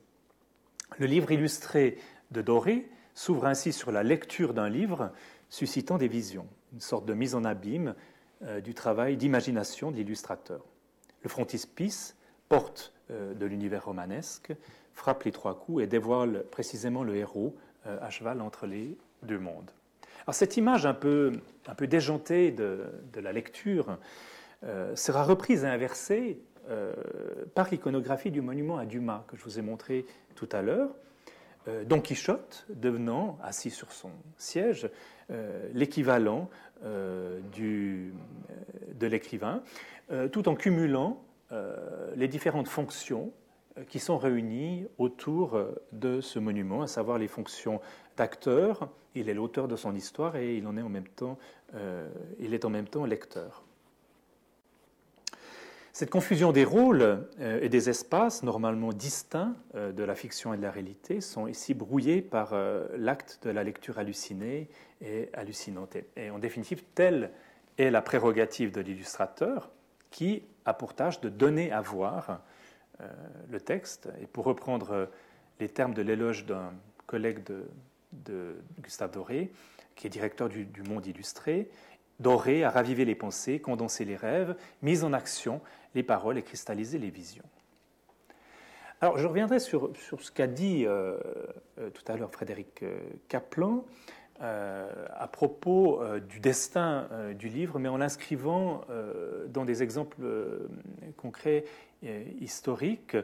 Le 0.99 1.07
livre 1.07 1.31
illustré 1.31 1.97
de 2.31 2.41
Doré 2.41 2.87
s'ouvre 3.15 3.45
ainsi 3.45 3.73
sur 3.73 3.91
la 3.91 4.03
lecture 4.03 4.53
d'un 4.53 4.69
livre 4.69 5.11
suscitant 5.49 5.97
des 5.97 6.07
visions, 6.07 6.47
une 6.73 6.81
sorte 6.81 7.05
de 7.05 7.13
mise 7.13 7.33
en 7.33 7.43
abîme 7.43 7.95
du 8.63 8.75
travail 8.75 9.17
d'imagination 9.17 9.89
de 9.89 9.95
l'illustrateur. 9.95 10.63
Le 11.23 11.29
frontispice 11.29 12.15
porte 12.49 12.93
de 13.09 13.45
l'univers 13.45 13.85
romanesque, 13.85 14.53
frappe 14.93 15.23
les 15.23 15.31
trois 15.31 15.59
coups 15.59 15.83
et 15.83 15.87
dévoile 15.87 16.43
précisément 16.51 17.03
le 17.03 17.15
héros 17.15 17.55
à 17.85 18.09
cheval 18.09 18.41
entre 18.41 18.65
les 18.65 18.97
deux 19.23 19.37
mondes. 19.37 19.69
Alors 20.25 20.33
cette 20.33 20.57
image 20.57 20.87
un 20.87 20.93
peu, 20.95 21.33
un 21.67 21.75
peu 21.75 21.85
déjantée 21.85 22.51
de, 22.51 22.89
la 23.15 23.31
lecture 23.31 23.99
sera 24.95 25.23
reprise 25.23 25.63
et 25.63 25.67
inversée 25.67 26.39
par 27.53 27.69
l'iconographie 27.69 28.31
du 28.31 28.41
monument 28.41 28.77
à 28.77 28.85
Dumas 28.85 29.23
que 29.27 29.37
je 29.37 29.43
vous 29.43 29.59
ai 29.59 29.61
montré 29.61 30.05
tout 30.33 30.49
à 30.51 30.63
l'heure. 30.63 30.89
Don 31.85 32.01
Quichotte 32.01 32.65
devenant, 32.69 33.37
assis 33.43 33.69
sur 33.69 33.91
son 33.91 34.09
siège, 34.37 34.89
l'équivalent 35.73 36.49
de 36.83 38.11
l'écrivain, 39.01 39.61
tout 40.31 40.49
en 40.49 40.55
cumulant 40.55 41.21
euh, 41.21 41.24
les 41.51 42.27
différentes 42.27 42.67
fonctions 42.67 43.31
euh, 43.77 43.83
qui 43.83 43.99
sont 43.99 44.17
réunies 44.17 44.85
autour 44.97 45.55
euh, 45.55 45.75
de 45.91 46.21
ce 46.21 46.39
monument, 46.39 46.81
à 46.81 46.87
savoir 46.87 47.17
les 47.17 47.27
fonctions 47.27 47.81
d'acteur. 48.15 48.89
Il 49.15 49.27
est 49.27 49.33
l'auteur 49.33 49.67
de 49.67 49.75
son 49.75 49.95
histoire 49.95 50.37
et 50.37 50.55
il 50.55 50.65
en 50.67 50.77
est 50.77 50.81
en 50.81 50.89
même 50.89 51.07
temps, 51.07 51.37
il 52.39 52.53
est 52.53 52.65
en 52.65 52.69
même 52.69 52.87
temps 52.87 53.05
lecteur. 53.05 53.63
Cette 55.93 56.09
confusion 56.09 56.51
des 56.51 56.65
rôles 56.65 57.25
et 57.39 57.69
des 57.69 57.89
espaces, 57.89 58.43
normalement 58.43 58.91
distincts 58.91 59.55
de 59.73 60.03
la 60.03 60.15
fiction 60.15 60.53
et 60.53 60.57
de 60.57 60.61
la 60.61 60.71
réalité, 60.71 61.21
sont 61.21 61.47
ici 61.47 61.73
brouillés 61.73 62.21
par 62.21 62.53
l'acte 62.97 63.39
de 63.43 63.51
la 63.51 63.63
lecture 63.63 63.99
hallucinée 63.99 64.67
et 64.99 65.29
hallucinante. 65.31 65.95
Et 66.17 66.29
en 66.29 66.39
définitive, 66.39 66.83
telle 66.93 67.31
est 67.77 67.89
la 67.89 68.01
prérogative 68.01 68.73
de 68.73 68.81
l'illustrateur 68.81 69.71
qui 70.11 70.43
a 70.65 70.73
pour 70.73 70.93
tâche 70.93 71.21
de 71.21 71.29
donner 71.29 71.71
à 71.71 71.81
voir 71.81 72.41
euh, 73.01 73.07
le 73.49 73.59
texte. 73.59 74.09
Et 74.21 74.27
pour 74.27 74.45
reprendre 74.45 74.91
euh, 74.91 75.05
les 75.59 75.69
termes 75.69 75.93
de 75.93 76.01
l'éloge 76.01 76.45
d'un 76.45 76.73
collègue 77.07 77.43
de, 77.43 78.55
Gustave 78.81 79.11
Doré, 79.11 79.51
qui 79.95 80.07
est 80.07 80.09
directeur 80.09 80.49
du, 80.49 80.67
Monde 80.87 81.05
illustré, 81.05 81.69
Doré 82.19 82.63
a 82.63 82.69
ravivé 82.69 83.03
les 83.03 83.15
pensées, 83.15 83.59
condensé 83.59 84.05
les 84.05 84.15
rêves, 84.15 84.55
mis 84.81 85.03
en 85.03 85.11
action 85.11 85.61
les 85.93 86.03
paroles 86.03 86.37
et 86.37 86.43
cristallisé 86.43 86.97
les 86.97 87.09
visions. 87.09 87.43
Alors, 89.01 89.17
je 89.17 89.27
reviendrai 89.27 89.59
sur, 89.59 89.91
ce 89.95 90.31
qu'a 90.31 90.47
dit 90.47 90.85
euh, 90.85 91.19
tout 91.75 92.03
à 92.07 92.15
l'heure 92.15 92.31
Frédéric 92.31 92.83
Kaplan. 93.27 93.83
Euh, 94.41 94.89
à 95.13 95.27
propos 95.27 96.01
euh, 96.01 96.19
du 96.19 96.41
destin 96.41 97.07
euh, 97.13 97.33
du 97.33 97.47
livre, 97.47 97.79
mais 97.79 97.87
en 97.87 97.95
l'inscrivant 97.95 98.81
dans 99.47 99.63
des 99.63 99.81
exemples 99.81 100.17
concrets 101.17 101.63
historiques. 102.41 103.15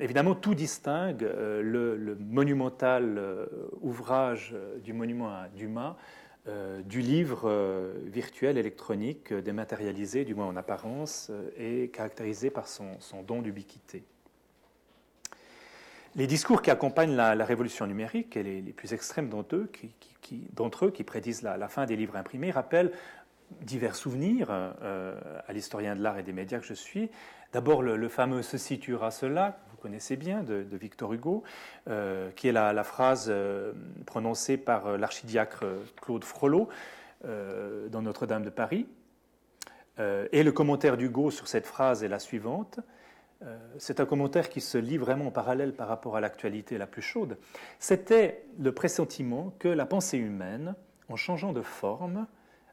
Évidemment, 0.00 0.34
tout 0.34 0.54
distingue 0.54 1.22
le, 1.22 2.16
monumental 2.20 3.48
ouvrage 3.80 4.54
du 4.82 4.92
monument 4.92 5.28
à 5.28 5.48
Dumas 5.48 5.96
du 6.84 7.00
livre 7.00 7.92
virtuel 8.06 8.56
électronique 8.56 9.32
dématérialisé, 9.32 10.24
du 10.24 10.34
moins 10.34 10.46
en 10.46 10.56
apparence, 10.56 11.30
et 11.56 11.88
caractérisé 11.88 12.50
par 12.50 12.68
son, 12.68 12.98
son 13.00 13.22
don 13.22 13.42
d'ubiquité. 13.42 14.04
Les 16.16 16.26
discours 16.26 16.62
qui 16.62 16.70
accompagnent 16.70 17.14
la, 17.14 17.44
révolution 17.44 17.86
numérique, 17.86 18.38
et 18.38 18.42
les, 18.42 18.72
plus 18.72 18.94
extrêmes 18.94 19.28
d'entre 19.28 19.56
eux, 19.56 19.70
qui, 19.70 20.42
eux, 20.82 20.90
qui 20.90 21.04
prédisent 21.04 21.42
la, 21.42 21.68
fin 21.68 21.84
des 21.84 21.94
livres 21.94 22.16
imprimés, 22.16 22.50
rappellent 22.50 22.90
divers 23.60 23.94
souvenirs 23.94 24.48
euh, 24.50 25.14
à 25.46 25.52
l'historien 25.52 25.94
de 25.94 26.02
l'art 26.02 26.18
et 26.18 26.22
des 26.22 26.32
médias 26.32 26.58
que 26.58 26.64
je 26.64 26.72
suis. 26.72 27.10
D'abord, 27.52 27.82
le, 27.82 28.08
fameux 28.08 28.40
Ceci 28.40 28.78
tuera 28.78 29.10
cela, 29.10 29.58
vous 29.70 29.76
connaissez 29.76 30.16
bien, 30.16 30.42
de, 30.42 30.64
Victor 30.72 31.12
Hugo, 31.12 31.44
euh, 31.88 32.30
qui 32.34 32.48
est 32.48 32.52
la, 32.52 32.82
phrase 32.82 33.26
euh, 33.28 33.72
prononcée 34.06 34.56
par 34.56 34.96
l'archidiacre 34.96 35.64
Claude 36.00 36.24
Frollo 36.24 36.68
dans 37.24 38.02
Notre-Dame 38.02 38.44
de 38.44 38.50
Paris. 38.50 38.86
et 39.98 40.42
le 40.42 40.52
commentaire 40.52 40.96
d'Hugo 40.96 41.30
sur 41.30 41.48
cette 41.48 41.66
phrase 41.66 42.04
est 42.04 42.08
la 42.08 42.20
suivante 42.20 42.78
c'est 43.78 44.00
un 44.00 44.06
commentaire 44.06 44.48
qui 44.48 44.60
se 44.60 44.78
lit 44.78 44.96
vraiment 44.96 45.26
en 45.26 45.30
parallèle 45.30 45.74
par 45.74 45.88
rapport 45.88 46.16
à 46.16 46.20
l'actualité 46.20 46.78
la 46.78 46.86
plus 46.86 47.02
chaude, 47.02 47.36
c'était 47.78 48.44
le 48.58 48.72
pressentiment 48.72 49.54
que 49.58 49.68
la 49.68 49.86
pensée 49.86 50.18
humaine, 50.18 50.74
en 51.08 51.16
changeant 51.16 51.52
de 51.52 51.62
forme, 51.62 52.26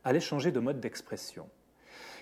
allait 0.03 0.19
changer 0.19 0.51
de 0.51 0.59
mode 0.59 0.79
d'expression. 0.79 1.49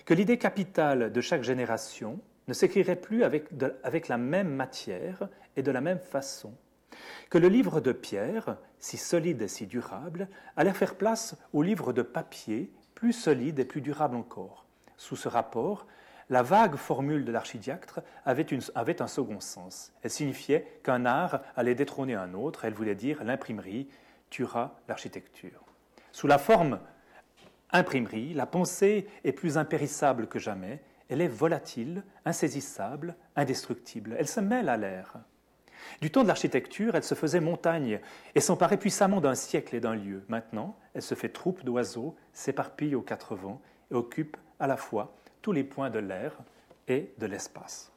Que 0.04 0.14
l'idée 0.14 0.38
capitale 0.38 1.12
de 1.12 1.20
chaque 1.20 1.42
génération 1.42 2.20
ne 2.48 2.54
s'écrirait 2.54 2.96
plus 2.96 3.22
avec, 3.22 3.48
avec, 3.84 4.08
la 4.08 4.18
même 4.18 4.52
matière 4.54 5.28
et 5.56 5.62
de 5.62 5.70
la 5.70 5.80
même 5.80 6.00
façon. 6.00 6.52
Que 7.30 7.38
le 7.38 7.48
livre 7.48 7.80
de 7.80 7.92
pierre, 7.92 8.56
si 8.78 8.96
solide 8.96 9.42
et 9.42 9.48
si 9.48 9.66
durable, 9.66 10.28
allait 10.56 10.72
faire 10.72 10.96
place 10.96 11.36
au 11.52 11.62
livre 11.62 11.92
de 11.92 12.02
papier, 12.02 12.72
plus 12.94 13.12
solide 13.12 13.60
et 13.60 13.64
plus 13.64 13.80
durable 13.80 14.16
encore. 14.16 14.66
Sous 14.96 15.16
ce 15.16 15.28
rapport, 15.28 15.86
la 16.30 16.42
vague 16.42 16.76
formule 16.76 17.24
de 17.24 17.32
l'archidiacre 17.32 18.00
avait, 18.24 18.46
un 19.02 19.06
second 19.06 19.40
sens. 19.40 19.92
Elle 20.02 20.10
signifiait 20.10 20.80
qu'un 20.82 21.04
art 21.04 21.40
allait 21.56 21.74
détrôner 21.74 22.14
un 22.14 22.34
autre, 22.34 22.64
elle 22.64 22.74
voulait 22.74 22.94
dire 22.94 23.22
l'imprimerie 23.24 23.88
tuera 24.30 24.80
l'architecture. 24.88 25.64
Sous 26.10 26.26
la 26.26 26.38
forme 26.38 26.80
imprimerie, 27.70 28.34
la 28.34 28.46
pensée 28.46 29.06
est 29.24 29.32
plus 29.32 29.58
impérissable 29.58 30.26
que 30.26 30.38
jamais, 30.38 30.80
elle 31.08 31.20
est 31.20 31.28
volatile, 31.28 32.04
insaisissable, 32.24 33.16
indestructible, 33.36 34.16
elle 34.18 34.28
se 34.28 34.40
mêle 34.40 34.68
à 34.68 34.76
l'air. 34.76 35.18
Du 36.00 36.10
temps 36.10 36.22
de 36.22 36.28
l'architecture, 36.28 36.94
elle 36.94 37.04
se 37.04 37.14
faisait 37.14 37.40
montagne 37.40 38.00
et 38.34 38.40
s'emparait 38.40 38.78
puissamment 38.78 39.20
d'un 39.20 39.34
siècle 39.34 39.74
et 39.74 39.80
d'un 39.80 39.94
lieu. 39.94 40.24
Maintenant, 40.28 40.76
elle 40.94 41.02
se 41.02 41.14
fait 41.14 41.28
troupe 41.28 41.64
d'oiseaux, 41.64 42.16
s'éparpille 42.32 42.94
aux 42.94 43.02
quatre 43.02 43.34
vents 43.34 43.60
et 43.90 43.94
occupe 43.94 44.36
à 44.58 44.66
la 44.66 44.76
fois 44.76 45.14
tous 45.42 45.52
les 45.52 45.64
points 45.64 45.90
de 45.90 45.98
l'air 45.98 46.32
et 46.88 47.12
de 47.18 47.26
l'espace. 47.26 47.92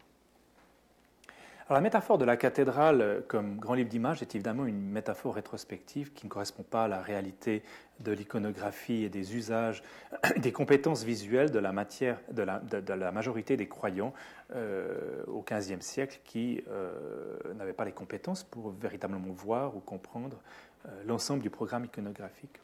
La 1.68 1.82
métaphore 1.82 2.20
de 2.20 2.26
la 2.26 2.38
cathédrale 2.38 3.24
comme 3.28 3.58
grand 3.58 3.74
livre 3.74 3.90
d'images 3.90 4.22
est 4.22 4.36
évidemment 4.36 4.68
une 4.68 4.88
métaphore 4.92 5.34
rétrospective 5.34 6.14
qui 6.14 6.28
ne 6.28 6.30
correspond 6.30 6.62
pas 6.62 6.84
à 6.84 6.88
la 6.88 7.02
réalité 7.02 7.64
de 8.02 8.12
l'iconographie 8.12 9.04
et 9.04 9.10
des 9.10 9.36
usages, 9.36 9.82
des 10.38 10.52
compétences 10.52 11.04
visuelles 11.04 11.50
de 11.50 11.58
la, 11.58 11.72
matière, 11.72 12.20
de 12.32 12.44
la, 12.44 13.12
majorité 13.12 13.58
des 13.58 13.68
croyants 13.68 14.14
euh, 14.54 15.24
au 15.26 15.42
XVe 15.42 15.82
siècle 15.82 16.20
qui 16.24 16.64
euh, 16.70 17.36
n'avaient 17.56 17.74
pas 17.74 17.86
les 17.86 17.94
compétences 17.94 18.44
pour 18.44 18.70
véritablement 18.70 19.32
voir 19.32 19.76
ou 19.76 19.80
comprendre 19.80 20.38
euh, 20.86 20.90
l'ensemble 21.08 21.42
du 21.42 21.50
programme 21.50 21.86
iconographique. 21.86 22.60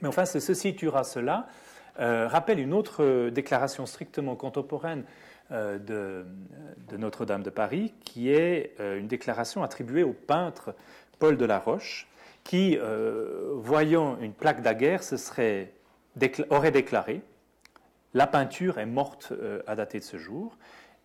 Mais 0.00 0.08
enfin, 0.08 0.24
ceci 0.24 0.74
tuera 0.74 1.04
cela 1.04 1.48
euh, 1.98 2.28
rappelle 2.28 2.58
une 2.58 2.74
autre 2.74 3.02
euh, 3.02 3.30
déclaration 3.30 3.86
strictement 3.86 4.36
contemporaine 4.36 5.04
euh, 5.50 5.78
de, 5.78 6.96
Notre-Dame 6.96 7.42
de 7.42 7.50
Paris, 7.50 7.94
qui 8.04 8.30
est 8.30 8.74
une 8.78 9.06
déclaration 9.06 9.62
attribuée 9.62 10.02
au 10.02 10.12
peintre 10.12 10.74
Paul 11.18 11.36
de 11.36 11.44
la 11.44 11.58
Roche, 11.58 12.08
qui, 12.44 12.78
voyant 13.54 14.18
une 14.20 14.32
plaque 14.32 14.62
daguerre, 14.62 15.02
serait, 15.02 15.72
aurait 16.50 16.70
déclaré 16.70 17.22
La 18.14 18.26
peinture 18.26 18.78
est 18.78 18.86
morte 18.86 19.32
à 19.66 19.74
dater 19.74 19.98
de 19.98 20.04
ce 20.04 20.16
jour. 20.16 20.56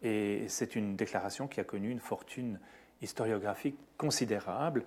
Et 0.04 0.46
c'est 0.48 0.76
une 0.76 0.96
déclaration 0.96 1.48
qui 1.48 1.60
a 1.60 1.64
connu 1.64 1.90
une 1.90 2.00
fortune 2.00 2.60
historiographique 3.02 3.78
considérable. 3.98 4.84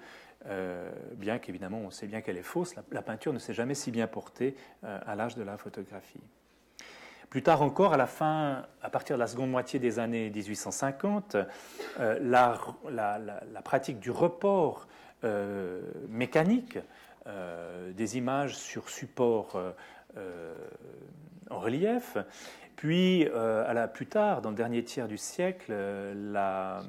Euh, 0.47 0.91
bien 1.17 1.39
qu'évidemment 1.39 1.79
on 1.79 1.91
sait 1.91 2.07
bien 2.07 2.21
qu'elle 2.21 2.37
est 2.37 2.43
fausse, 2.43 2.75
la, 2.93 3.03
peinture 3.03 3.33
ne 3.33 3.39
s'est 3.39 3.55
jamais 3.55 3.75
si 3.75 3.91
bien 3.91 4.07
portée 4.07 4.55
euh, 4.85 4.99
à 5.07 5.15
l'âge 5.15 5.37
de 5.37 5.43
la 5.43 5.57
photographie. 5.57 6.21
Plus 7.31 7.43
tard 7.43 7.63
encore, 7.63 7.95
à 7.95 7.97
la 7.97 8.07
fin, 8.07 8.67
à 8.83 8.91
partir 8.91 9.17
de 9.17 9.21
la 9.21 9.27
seconde 9.27 9.51
moitié 9.51 9.79
des 9.79 9.99
années 9.99 10.31
1850, 10.31 11.37
euh, 11.99 12.19
la, 12.21 13.63
pratique 13.63 13.99
du 13.99 14.11
report 14.11 14.87
mécanique 16.11 16.79
des 17.95 18.19
images 18.19 18.59
sur 18.59 18.91
support 18.91 19.59
en 21.51 21.59
relief 21.59 22.19
puis, 22.77 23.27
plus 23.95 24.07
tard, 24.07 24.43
dans 24.43 24.51
le 24.51 24.57
dernier 24.57 24.85
tiers 24.85 25.09
du 25.09 25.17
siècle, 25.17 25.73
la, 26.15 26.83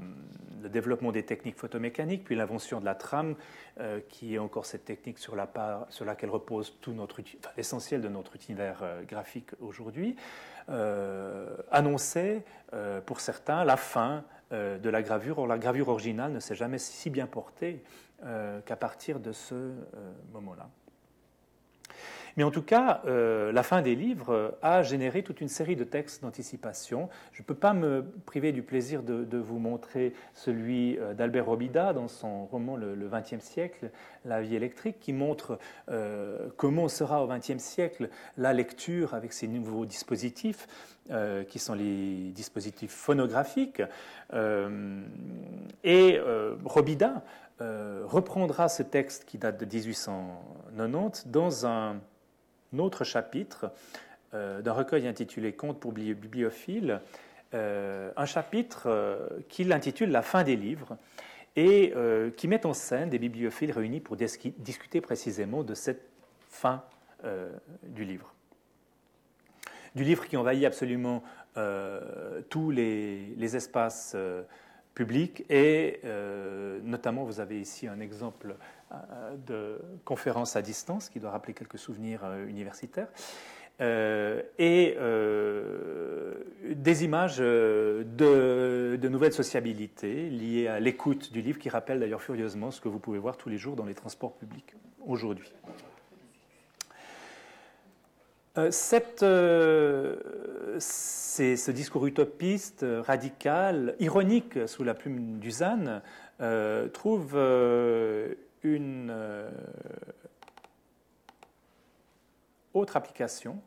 le 0.65 0.69
développement 0.69 1.12
des 1.12 1.24
techniques 1.24 1.57
photomécaniques, 1.57 2.24
puis 2.24 2.36
l'invention 2.36 2.79
de 2.79 2.86
la 2.86 2.95
trame, 2.95 3.36
euh, 3.79 4.00
qui 4.10 4.34
est 4.34 4.39
encore 4.39 4.65
cette 4.65 4.84
technique 4.84 5.19
sur, 5.19 5.36
la 5.36 5.45
part, 5.45 5.86
sur 5.89 6.05
laquelle 6.05 6.31
repose 6.31 6.75
tout 6.81 6.93
notre, 6.93 7.22
l'essentiel 7.55 8.01
de 8.01 8.10
notre 8.10 8.34
univers 8.50 8.79
euh, 8.81 9.03
graphique 9.03 9.51
aujourd'hui, 9.62 10.15
euh, 10.69 11.55
annonçait 11.72 12.43
pour 13.05 13.22
certains 13.22 13.63
la 13.63 13.77
fin 13.77 14.25
de 14.51 14.89
la 14.89 15.01
gravure. 15.01 15.38
Or, 15.38 15.48
la 15.48 15.57
gravure 15.57 15.88
originale 15.88 16.34
ne 16.34 16.41
s'est 16.41 16.55
jamais 16.55 16.77
si 16.77 17.10
bien 17.10 17.25
portée 17.25 17.81
qu'à 18.65 18.75
partir 18.75 19.22
de 19.22 19.31
ce 19.31 19.72
moment-là. 20.34 20.67
Mais 22.38 22.44
en 22.44 22.51
tout 22.51 22.62
cas, 22.62 23.01
euh, 23.06 23.51
la 23.51 23.63
fin 23.63 23.82
des 23.82 23.96
livres 23.96 24.58
a 24.62 24.84
généré 24.84 25.24
toute 25.24 25.39
une 25.39 25.48
série 25.48 25.75
de 25.75 25.86
textes 25.86 26.22
d'anticipation. 26.22 27.10
Je 27.32 27.42
ne 27.42 27.46
peux 27.46 27.56
pas 27.56 27.74
me 27.74 28.06
priver 28.25 28.51
du 28.51 28.62
plaisir 28.62 29.04
de, 29.04 29.38
vous 29.38 29.60
montrer 29.60 30.13
celui 30.34 30.98
euh, 30.98 31.13
d'Albert 31.13 31.46
Robida 31.46 31.94
dans 31.94 32.08
son 32.08 32.46
roman 32.46 32.75
Le 32.75 33.10
XXe 33.10 33.44
siècle, 33.44 33.89
La 34.25 34.42
vie 34.42 34.56
électrique, 34.56 35.00
qui 35.00 35.13
montre 35.13 35.60
euh, 35.89 36.50
comment 36.58 36.89
sera 36.89 37.24
au 37.24 37.27
XXe 37.27 37.58
siècle 37.58 38.10
la 38.38 38.54
lecture 38.54 39.13
avec 39.13 39.32
ces 39.32 39.48
nouveaux 39.48 39.86
dispositifs, 39.86 40.68
qui 41.50 41.60
sont 41.60 41.75
les 41.75 42.32
dispositifs 42.32 42.92
phonographiques. 42.92 43.84
et 45.84 46.20
Robida 46.65 47.24
reprendra 47.60 48.70
ce 48.70 48.82
texte 48.82 49.25
qui 49.25 49.38
date 49.38 49.60
de 49.60 49.65
1890 49.65 51.27
dans 51.27 51.68
un 51.68 51.98
autre 52.77 53.03
chapitre 53.03 53.72
euh, 54.36 54.62
d'un 54.62 54.74
recueil 54.74 55.07
intitulé 55.07 55.53
Contes 55.53 55.79
pour 55.79 55.93
bibliophiles, 55.93 57.00
euh, 57.53 58.12
un 58.17 58.25
chapitre 58.25 58.88
euh, 58.88 59.29
qu'il 59.48 59.72
intitule 59.72 60.12
La 60.12 60.22
fin 60.22 60.43
des 60.43 60.55
livres 60.55 60.98
et 61.55 61.93
qui 62.36 62.50
met 62.50 62.65
en 62.65 62.74
scène 62.74 63.10
des 63.10 63.17
bibliophiles 63.17 63.72
réunis 63.72 64.01
pour 64.01 64.17
discuter 64.17 65.00
précisément 65.00 65.63
de 65.63 65.74
cette 65.74 66.05
fin 66.50 66.84
du 67.84 68.03
livre. 68.03 68.34
Du 69.95 70.03
livre 70.03 70.27
qui 70.27 70.36
envahit 70.36 70.65
absolument 70.65 71.24
tous 72.50 72.72
les, 72.72 73.55
espaces 73.55 74.17
publics 74.93 75.50
et 75.50 76.01
notamment 76.84 77.24
vous 77.24 77.39
avez 77.39 77.62
ici 77.62 77.88
un 77.88 78.01
exemple 78.01 78.57
de 79.46 79.80
conférences 80.04 80.56
à 80.56 80.62
distance 80.62 81.10
qui 81.10 81.20
doit 81.20 81.32
rappeler 81.32 81.54
quelques 81.54 81.78
souvenirs 81.80 82.22
euh, 82.24 82.48
universitaires. 82.48 83.08
Euh, 83.82 84.42
et 84.58 84.96
des 86.74 87.04
images 87.04 87.40
de, 87.40 88.98
nouvelles 89.10 89.34
sociabilités 89.34 90.30
liées 90.30 90.68
à 90.68 90.80
l'écoute 90.80 91.34
du 91.34 91.42
livre 91.42 91.60
qui 91.60 91.68
rappellent 91.68 92.00
d'ailleurs 92.00 92.22
furieusement 92.22 92.72
ce 92.72 92.80
que 92.80 92.88
vous 92.88 93.00
pouvez 93.00 93.20
voir 93.20 93.36
tous 93.36 93.50
les 93.50 93.58
jours 93.58 93.75
dans 93.75 93.84
les 93.84 93.94
transports 93.94 94.34
publics 94.34 94.74
aujourd'hui. 95.06 95.52
Ce 100.80 101.72
discours 101.72 102.08
utopiste, 102.08 102.86
radical, 103.02 103.96
ironique 104.00 104.58
sous 104.68 104.86
la 104.86 104.94
plume 104.94 105.40
d'Uzanne, 105.40 106.02
trouve 106.94 107.36
autre 112.86 112.98
application, 112.98 113.60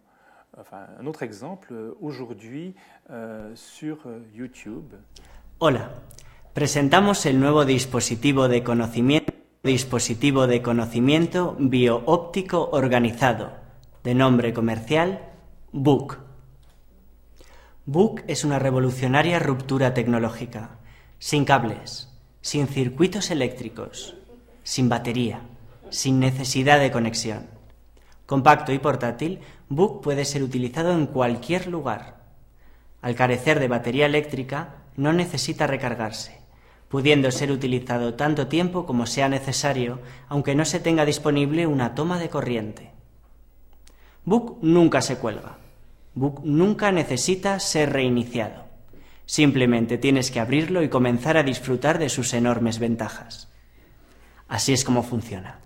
enfin 0.56 0.86
un 1.00 1.06
autre 1.06 1.24
exemple 1.24 1.74
aujourd'hui 2.00 2.76
euh, 3.10 3.50
sur 3.56 3.98
YouTube. 4.32 4.94
Hola, 5.58 5.90
presentamos 6.54 7.26
el 7.26 7.40
nuevo 7.40 7.64
dispositivo 7.64 8.46
de 8.46 8.62
conocimiento, 8.62 9.32
dispositivo 9.64 10.46
de 10.46 10.62
conocimiento 10.62 11.56
bioóptico 11.58 12.70
organizado, 12.70 13.50
de 14.04 14.14
nombre 14.14 14.52
comercial 14.52 15.18
Book. 15.72 16.18
Book 17.86 18.22
es 18.28 18.44
una 18.44 18.60
revolucionaria 18.60 19.40
ruptura 19.40 19.94
tecnológica, 19.94 20.78
sin 21.18 21.44
cables, 21.44 22.08
sin 22.40 22.68
circuitos 22.68 23.32
eléctricos, 23.32 24.14
sin 24.62 24.88
batería, 24.88 25.40
sin 25.90 26.20
necesidad 26.20 26.78
de 26.78 26.92
conexión. 26.92 27.57
Compacto 28.28 28.74
y 28.74 28.78
portátil, 28.78 29.38
Book 29.70 30.02
puede 30.02 30.26
ser 30.26 30.42
utilizado 30.42 30.92
en 30.92 31.06
cualquier 31.06 31.66
lugar. 31.66 32.16
Al 33.00 33.14
carecer 33.14 33.58
de 33.58 33.68
batería 33.68 34.04
eléctrica, 34.04 34.82
no 34.96 35.14
necesita 35.14 35.66
recargarse, 35.66 36.38
pudiendo 36.90 37.30
ser 37.30 37.50
utilizado 37.50 38.16
tanto 38.16 38.46
tiempo 38.46 38.84
como 38.84 39.06
sea 39.06 39.30
necesario, 39.30 40.00
aunque 40.28 40.54
no 40.54 40.66
se 40.66 40.78
tenga 40.78 41.06
disponible 41.06 41.66
una 41.66 41.94
toma 41.94 42.18
de 42.18 42.28
corriente. 42.28 42.90
Book 44.26 44.58
nunca 44.60 45.00
se 45.00 45.16
cuelga. 45.16 45.56
Book 46.14 46.42
nunca 46.44 46.92
necesita 46.92 47.58
ser 47.60 47.94
reiniciado. 47.94 48.66
Simplemente 49.24 49.96
tienes 49.96 50.30
que 50.30 50.40
abrirlo 50.40 50.82
y 50.82 50.90
comenzar 50.90 51.38
a 51.38 51.42
disfrutar 51.44 51.98
de 51.98 52.10
sus 52.10 52.34
enormes 52.34 52.78
ventajas. 52.78 53.48
Así 54.48 54.74
es 54.74 54.84
como 54.84 55.02
funciona. 55.02 55.60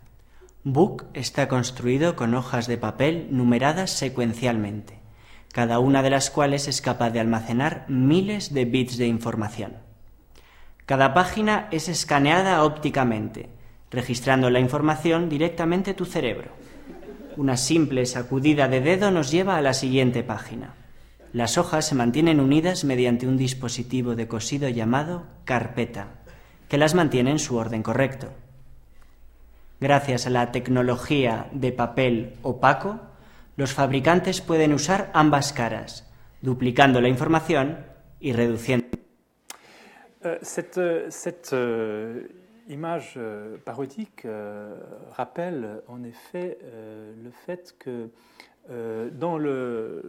Book 0.64 1.06
está 1.12 1.48
construido 1.48 2.14
con 2.14 2.34
hojas 2.34 2.68
de 2.68 2.78
papel 2.78 3.26
numeradas 3.32 3.90
secuencialmente, 3.90 5.00
cada 5.52 5.80
una 5.80 6.04
de 6.04 6.10
las 6.10 6.30
cuales 6.30 6.68
es 6.68 6.80
capaz 6.80 7.10
de 7.10 7.18
almacenar 7.18 7.84
miles 7.88 8.54
de 8.54 8.64
bits 8.64 8.96
de 8.96 9.08
información. 9.08 9.72
Cada 10.86 11.14
página 11.14 11.66
es 11.72 11.88
escaneada 11.88 12.62
ópticamente, 12.62 13.48
registrando 13.90 14.50
la 14.50 14.60
información 14.60 15.28
directamente 15.28 15.94
tu 15.94 16.04
cerebro. 16.04 16.52
Una 17.36 17.56
simple 17.56 18.06
sacudida 18.06 18.68
de 18.68 18.80
dedo 18.80 19.10
nos 19.10 19.32
lleva 19.32 19.56
a 19.56 19.62
la 19.62 19.74
siguiente 19.74 20.22
página. 20.22 20.74
Las 21.32 21.58
hojas 21.58 21.88
se 21.88 21.96
mantienen 21.96 22.38
unidas 22.38 22.84
mediante 22.84 23.26
un 23.26 23.36
dispositivo 23.36 24.14
de 24.14 24.28
cosido 24.28 24.68
llamado 24.68 25.24
carpeta, 25.44 26.06
que 26.68 26.78
las 26.78 26.94
mantiene 26.94 27.32
en 27.32 27.40
su 27.40 27.56
orden 27.56 27.82
correcto. 27.82 28.28
Gracias 29.82 30.28
a 30.28 30.30
la 30.30 30.52
tecnología 30.52 31.48
de 31.50 31.72
papel 31.72 32.34
opaco, 32.42 33.00
los 33.56 33.72
fabricantes 33.72 34.40
pueden 34.40 34.72
usar 34.74 35.10
ambas 35.12 35.52
caras, 35.52 36.08
duplicando 36.40 37.00
la 37.00 37.08
información 37.08 37.84
y 38.20 38.32
reduciendo. 38.32 38.86
Euh, 40.24 40.38
cette, 40.40 41.10
cette 41.10 41.52
euh, 41.52 42.28
image 42.68 43.14
euh, 43.16 43.56
parodique 43.64 44.24
rappelle 45.16 45.82
en 45.88 46.04
effet 46.04 46.58
le 47.20 47.32
fait 47.44 47.74
que 47.76 48.08
euh, 48.70 50.02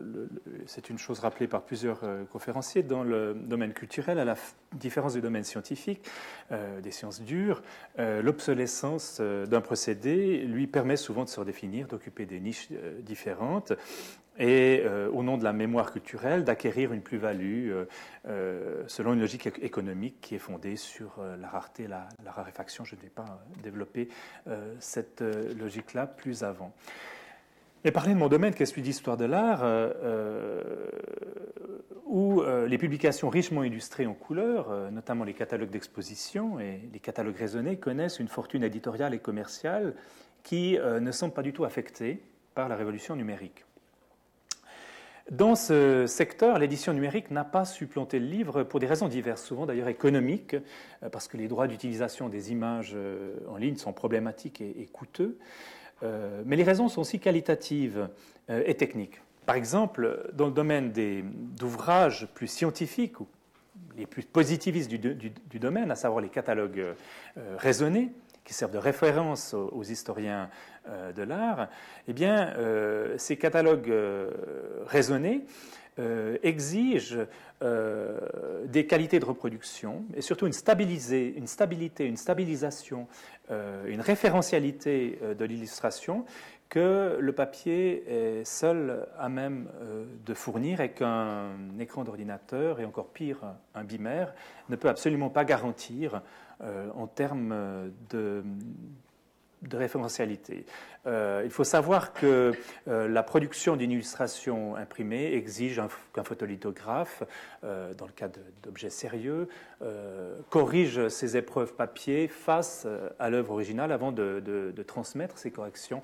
c'est 0.68 0.90
une 0.90 0.98
chose 0.98 1.20
rappelée 1.20 1.48
par 1.48 1.64
plusieurs 1.64 2.04
euh, 2.04 2.24
conférenciers, 2.26 2.84
dans 2.84 3.04
le 3.04 3.34
domaine 3.34 3.74
culturel, 3.74 4.20
à 4.20 4.26
la 4.26 4.36
différence 4.74 5.14
du 5.14 5.22
domaine 5.22 5.44
scientifique, 5.44 6.02
euh, 6.52 6.80
des 6.82 6.92
sciences 6.92 7.22
dures, 7.22 7.62
l'obsolescence 7.98 9.22
d'un 9.22 9.62
procédé 9.62 10.40
lui 10.40 10.68
permet 10.68 10.98
souvent 10.98 11.24
de 11.24 11.30
se 11.30 11.40
redéfinir, 11.40 11.88
d'occuper 11.88 12.26
des 12.26 12.40
niches 12.40 12.70
différentes 13.00 13.74
et 14.40 14.84
au 15.14 15.22
nom 15.22 15.38
de 15.38 15.44
la 15.44 15.54
mémoire 15.54 15.92
culturelle 15.92 16.44
d'acquérir 16.44 16.92
une 16.92 17.02
plus-value 17.02 17.72
selon 18.88 19.14
une 19.14 19.20
logique 19.20 19.48
économique 19.62 20.22
qui 20.22 20.36
est 20.36 20.40
fondée 20.40 20.76
sur 20.76 21.22
la 21.40 21.48
rareté, 21.48 21.88
la, 21.88 22.10
la 22.24 22.32
raréfaction. 22.32 22.84
Je 22.84 22.96
ne 22.96 23.02
vais 23.02 23.10
pas 23.10 23.44
développer 23.62 24.10
cette 24.80 25.22
logique-là 25.22 26.08
plus 26.08 26.44
avant. 26.44 26.74
Et 27.86 27.92
parler 27.92 28.14
de 28.14 28.20
mon 28.20 28.30
domaine, 28.30 28.54
qu'est 28.54 28.66
celui 28.66 28.82
d'histoire 28.82 29.18
de 29.18 29.26
l'art, 29.26 29.62
euh, 29.64 29.92
euh, 30.04 30.64
où 32.06 32.42
euh, 32.42 32.66
les 32.66 32.78
publications 32.78 33.28
richement 33.28 33.64
illustrées 33.64 34.06
en 34.06 34.14
couleurs, 34.14 34.90
notamment 34.92 35.26
les 35.26 35.34
catalogues 35.34 35.70
d'exposition 35.70 36.62
et 36.62 36.80
les 36.94 37.00
catalogues 37.00 37.36
raisonnés, 37.36 37.76
connaissent 37.76 38.20
une 38.20 38.30
fortune 38.30 38.64
éditoriale 38.64 39.14
et 39.14 39.20
commerciale 39.20 39.96
qui 40.44 40.78
ne 40.78 41.12
sont 41.12 41.30
pas 41.30 41.42
du 41.42 41.54
tout 41.54 41.66
affectées 41.66 42.22
par 42.54 42.70
la 42.70 42.76
révolution 42.76 43.16
numérique. 43.16 43.66
Dans 45.32 45.56
ce 45.56 46.06
secteur, 46.06 46.60
l'édition 46.60 46.92
numérique 46.94 47.32
n'a 47.32 47.46
pas 47.46 47.64
supplanté 47.64 48.20
le 48.20 48.26
livre 48.26 48.64
pour 48.64 48.82
des 48.82 48.88
raisons 48.88 49.08
diverses, 49.08 49.44
souvent 49.44 49.66
d'ailleurs 49.66 49.88
économiques, 49.88 50.58
parce 51.14 51.30
que 51.30 51.38
les 51.38 51.48
droits 51.48 51.68
d'utilisation 51.68 52.28
des 52.28 52.52
images 52.52 52.96
en 53.50 53.56
ligne 53.56 53.78
sont 53.78 53.94
problématiques 53.94 54.60
et 54.60 54.86
coûteux. 54.92 55.38
Euh, 56.04 56.42
mais 56.46 56.56
les 56.56 56.64
raisons 56.64 56.90
sont 56.90 57.02
aussi 57.02 57.20
qualitatives 57.20 58.10
euh, 58.50 58.64
et 58.66 58.76
techniques. 58.76 59.22
Par 59.46 59.56
exemple, 59.56 60.32
dans 60.34 60.48
le 60.48 60.52
domaine 60.52 60.92
d'ouvrages 60.92 62.28
plus 62.34 62.48
scientifiques 62.48 63.20
ou 63.20 63.28
les 63.98 64.06
plus 64.06 64.24
positivistes 64.24 64.90
du, 64.90 65.60
domaine, 65.60 65.92
à 65.92 65.96
savoir 65.96 66.22
les 66.22 66.30
catalogues 66.30 66.80
euh, 66.80 67.56
raisonnés, 67.58 68.12
qui 68.44 68.54
servent 68.54 68.72
de 68.72 68.78
référence 68.78 69.54
aux, 69.54 69.84
historiens 69.84 70.50
de 71.16 71.24
l'art, 71.24 71.70
eh 72.10 72.14
bien, 72.14 72.54
ces 73.16 73.38
catalogues 73.38 73.94
raisonnés 74.86 75.46
exigent 76.44 77.26
des 77.64 78.86
qualités 78.88 79.20
de 79.20 79.26
reproduction 79.26 80.04
et 80.16 80.22
surtout 80.22 80.48
une, 80.48 80.54
stabilité, 80.54 81.34
une 81.38 82.18
stabilisation 82.18 83.08
euh, 83.52 83.88
une 83.88 84.00
référentialité 84.00 85.20
euh, 85.22 85.34
de 85.34 85.44
l'illustration 85.44 86.24
que 86.70 87.18
le 87.20 87.34
papier 87.34 88.06
est 88.08 88.46
seul 88.46 89.06
à 89.20 89.28
même 89.28 89.68
euh, 89.82 90.06
de 90.26 90.34
fournir 90.34 90.80
et 90.80 90.92
qu'un 90.92 91.50
écran 91.78 92.06
d'ordinateur, 92.06 92.80
et 92.80 92.86
encore 92.86 93.10
pire 93.10 93.40
un 93.76 93.84
bimère, 93.84 94.34
ne 94.70 94.78
peut 94.78 94.88
absolument 94.88 95.30
pas 95.30 95.44
garantir 95.44 96.22
en 96.96 97.08
termes 97.08 97.92
de 98.10 98.42
référentialité. 99.72 100.66
Euh, 101.06 101.42
il 101.44 101.52
faut 101.52 101.64
savoir 101.64 102.14
que 102.14 102.54
euh, 102.88 103.08
la 103.08 103.24
production 103.24 103.76
d'une 103.76 103.92
illustration 103.92 104.76
imprimée 104.76 105.34
exige 105.34 105.82
qu'un 106.14 106.24
photolithographe, 106.24 107.24
euh, 107.64 107.94
dans 107.94 108.06
le 108.06 108.12
cas 108.12 108.30
d'objets 108.62 108.90
sérieux, 108.90 109.48
corrige 110.50 111.10
ses 111.10 111.36
épreuves 111.36 111.74
papier 111.74 112.30
face 112.30 112.88
à 113.20 113.30
l'œuvre 113.30 113.52
originale 113.52 113.92
avant 113.92 114.14
de, 114.14 114.74
transmettre 114.88 115.38
ses 115.38 115.52
corrections 115.52 116.02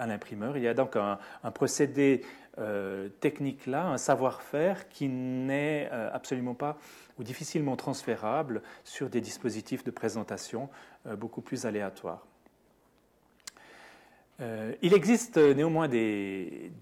à 0.00 0.06
l'imprimeur. 0.08 0.56
Il 0.56 0.64
y 0.64 0.68
a 0.68 0.74
donc 0.74 0.96
un 0.96 1.50
procédé 1.52 2.22
technique 3.20 3.66
là, 3.66 3.86
un 3.86 3.98
savoir-faire 3.98 4.88
qui 4.88 5.06
n'est 5.06 5.88
absolument 6.12 6.54
pas 6.54 6.76
ou 7.20 7.22
difficilement 7.22 7.76
transférable 7.76 8.62
sur 8.82 9.08
des 9.08 9.20
dispositifs 9.20 9.84
de 9.84 9.92
présentation 9.92 10.68
beaucoup 11.16 11.40
plus 11.40 11.66
aléatoires. 11.66 12.26
Euh, 14.40 14.72
il 14.82 14.94
existe 14.94 15.36
néanmoins 15.36 15.88
des, 15.88 16.72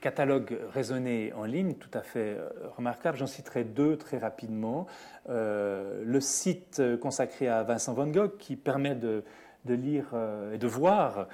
catalogues 0.00 0.58
raisonnés 0.72 1.32
en 1.34 1.44
ligne 1.44 1.74
tout 1.74 1.90
à 1.92 2.02
fait 2.02 2.36
euh, 2.38 2.48
remarquables. 2.76 3.18
J'en 3.18 3.26
citerai 3.26 3.64
deux 3.64 3.96
très 3.96 4.18
rapidement. 4.18 4.86
Euh, 5.28 6.02
le 6.04 6.20
site 6.20 6.80
consacré 7.00 7.48
à 7.48 7.62
Vincent 7.62 7.92
Van 7.92 8.06
Gogh 8.06 8.36
qui 8.38 8.56
permet 8.56 8.94
de, 8.94 9.24
lire 9.66 10.16
et 10.54 10.58
de 10.58 10.66
voir 10.66 11.28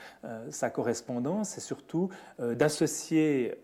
sa 0.50 0.68
correspondance 0.68 1.56
et 1.58 1.60
surtout 1.60 2.10
d'associer 2.40 3.54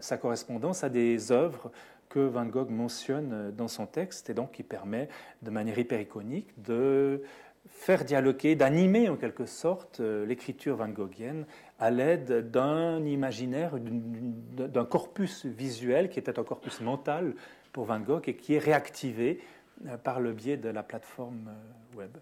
sa 0.00 0.18
correspondance 0.18 0.82
à 0.82 0.88
des 0.88 1.30
œuvres 1.30 1.70
que 2.08 2.18
Van 2.18 2.44
Gogh 2.44 2.70
mentionne 2.70 3.52
dans 3.56 3.68
son 3.68 3.86
texte 3.86 4.28
et 4.28 4.34
donc 4.34 4.50
qui 4.50 4.64
permet 4.64 5.08
de 5.42 5.50
manière 5.50 5.78
hypericonique 5.78 6.52
de 6.60 7.22
faire 7.68 8.04
dialoguer, 8.04 8.54
d'animer 8.54 9.08
en 9.08 9.16
quelque 9.16 9.46
sorte 9.46 10.00
euh, 10.00 10.26
l'écriture 10.26 10.76
van 10.76 10.88
Goghienne 10.88 11.46
à 11.78 11.90
l'aide 11.90 12.50
d'un 12.50 13.04
imaginaire, 13.04 13.72
d'un 13.78 14.84
corpus 14.84 15.46
visuel 15.46 16.08
qui 16.08 16.18
était 16.18 16.38
un 16.38 16.44
corpus 16.44 16.80
mental 16.80 17.34
pour 17.72 17.84
Van 17.84 18.00
Gogh 18.00 18.28
et 18.28 18.34
qui 18.34 18.54
est 18.54 18.58
réactivé 18.58 19.40
euh, 19.86 19.96
par 19.96 20.20
le 20.20 20.32
biais 20.32 20.56
de 20.56 20.68
la 20.68 20.82
plateforme 20.82 21.48
euh, 21.48 21.98
web. 21.98 22.16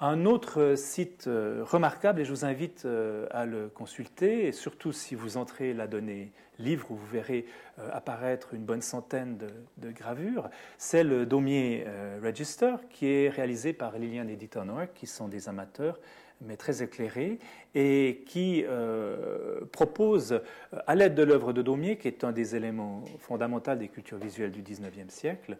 Un 0.00 0.24
autre 0.24 0.76
site 0.76 1.24
remarquable, 1.26 2.20
et 2.20 2.24
je 2.24 2.30
vous 2.30 2.46
invite 2.46 2.88
à 3.30 3.44
le 3.44 3.68
consulter, 3.68 4.46
et 4.46 4.52
surtout 4.52 4.92
si 4.92 5.14
vous 5.14 5.36
entrez 5.36 5.74
la 5.74 5.86
donnée 5.86 6.32
livre 6.60 6.90
où 6.90 6.94
vous 6.94 7.06
verrez 7.06 7.46
euh, 7.78 7.88
apparaître 7.92 8.54
une 8.54 8.64
bonne 8.64 8.82
centaine 8.82 9.38
de, 9.78 9.90
gravures, 9.90 10.48
c'est 10.78 11.02
le 11.02 11.26
Daumier 11.26 11.84
euh, 11.86 12.20
Register 12.22 12.74
qui 12.90 13.06
est 13.06 13.28
réalisé 13.28 13.72
par 13.72 13.98
Lilian 13.98 14.28
Editor 14.28 14.64
Noir, 14.64 14.92
qui 14.94 15.06
sont 15.06 15.28
des 15.28 15.48
amateurs 15.48 15.98
mais 16.42 16.56
très 16.56 16.82
éclairés, 16.82 17.38
et 17.74 18.22
qui 18.26 18.64
euh, 18.66 19.60
propose, 19.72 20.40
à 20.86 20.94
l'aide 20.94 21.14
de 21.14 21.22
l'œuvre 21.22 21.52
de 21.52 21.60
Daumier, 21.60 21.98
qui 21.98 22.08
est 22.08 22.24
un 22.24 22.32
des 22.32 22.56
éléments 22.56 23.04
fondamentaux 23.18 23.74
des 23.74 23.88
cultures 23.88 24.16
visuelles 24.16 24.50
du 24.50 24.62
XIXe 24.62 25.12
siècle, 25.12 25.58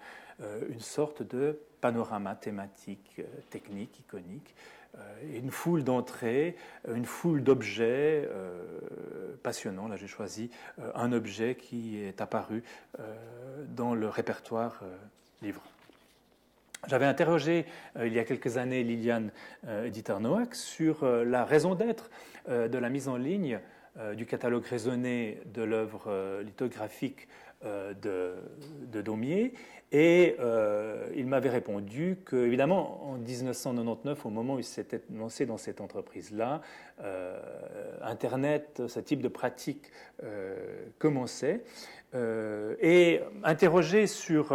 une 0.70 0.80
sorte 0.80 1.22
de 1.22 1.58
panorama 1.80 2.34
thématique, 2.34 3.22
technique, 3.50 4.00
iconique, 4.00 4.54
euh, 4.98 5.38
une 5.38 5.50
foule 5.50 5.84
d'entrées, 5.84 6.56
euh, 6.88 6.96
une 6.96 7.04
foule 7.04 7.44
d'objets 7.44 8.28
euh, 8.28 9.36
passionnants. 9.42 9.86
Là, 9.86 9.96
j'ai 9.96 10.08
choisi 10.08 10.50
un 10.94 11.12
objet 11.12 11.54
qui 11.54 12.02
est 12.02 12.20
apparu 12.20 12.62
dans 13.68 13.94
le 13.94 14.08
répertoire 14.08 14.82
livre. 15.42 15.62
J'avais 16.86 17.06
interrogé 17.06 17.66
il 18.02 18.12
y 18.12 18.18
a 18.18 18.24
quelques 18.24 18.56
années 18.56 18.82
Liliane 18.82 19.30
Editar-Noack 19.66 20.54
sur 20.54 21.04
la 21.04 21.44
raison 21.44 21.74
d'être 21.74 22.10
de 22.48 22.78
la 22.78 22.88
mise 22.88 23.08
en 23.08 23.16
ligne 23.16 23.60
du 24.14 24.26
catalogue 24.26 24.64
raisonné 24.64 25.40
de 25.46 25.62
l'œuvre 25.62 26.40
lithographique 26.42 27.28
de, 27.62 28.34
de, 28.90 29.02
Daumier 29.02 29.52
et 29.92 30.36
euh, 30.38 31.08
il 31.16 31.26
m'avait 31.26 31.50
répondu 31.50 32.18
que, 32.24 32.36
évidemment, 32.36 33.10
en 33.10 33.14
1999, 33.16 34.24
au 34.24 34.30
moment 34.30 34.54
où 34.54 34.58
il 34.58 34.64
s'était 34.64 35.02
lancé 35.12 35.46
dans 35.46 35.56
cette 35.56 35.80
entreprise-là, 35.80 36.60
euh, 37.02 37.40
Internet, 38.02 38.82
ce 38.86 39.00
type 39.00 39.20
de 39.20 39.28
pratique 39.28 39.90
euh, 40.22 40.86
commençait. 40.98 41.62
et 42.14 43.20
interrogé 43.44 44.08
sur 44.08 44.52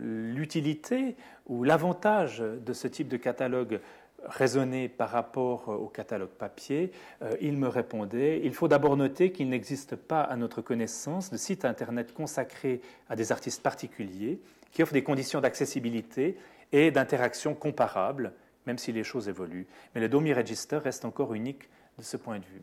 l'utilité 0.00 1.14
ou 1.46 1.62
l'avantage 1.62 2.40
de 2.40 2.72
ce 2.72 2.88
type 2.88 3.08
de 3.08 3.16
catalogue 3.16 3.80
raisonner 4.26 4.88
par 4.88 5.10
rapport 5.10 5.68
au 5.68 5.86
catalogue 5.86 6.30
papier, 6.30 6.90
euh, 7.22 7.36
il 7.40 7.56
me 7.56 7.68
répondait 7.68 8.40
il 8.44 8.54
faut 8.54 8.68
d'abord 8.68 8.96
noter 8.96 9.32
qu'il 9.32 9.48
n'existe 9.48 9.96
pas 9.96 10.22
à 10.22 10.36
notre 10.36 10.62
connaissance 10.62 11.30
de 11.30 11.36
site 11.36 11.64
internet 11.64 12.12
consacré 12.12 12.80
à 13.08 13.16
des 13.16 13.32
artistes 13.32 13.62
particuliers 13.62 14.40
qui 14.72 14.82
offrent 14.82 14.92
des 14.92 15.04
conditions 15.04 15.40
d'accessibilité 15.40 16.36
et 16.72 16.90
d'interaction 16.90 17.54
comparables, 17.54 18.32
même 18.66 18.78
si 18.78 18.92
les 18.92 19.04
choses 19.04 19.28
évoluent. 19.28 19.66
Mais 19.94 20.00
le 20.00 20.08
Domi 20.08 20.32
Register 20.32 20.78
reste 20.78 21.04
encore 21.04 21.34
unique 21.34 21.68
de 21.98 22.02
ce 22.02 22.16
point 22.16 22.38
de 22.38 22.44
vue. 22.44 22.62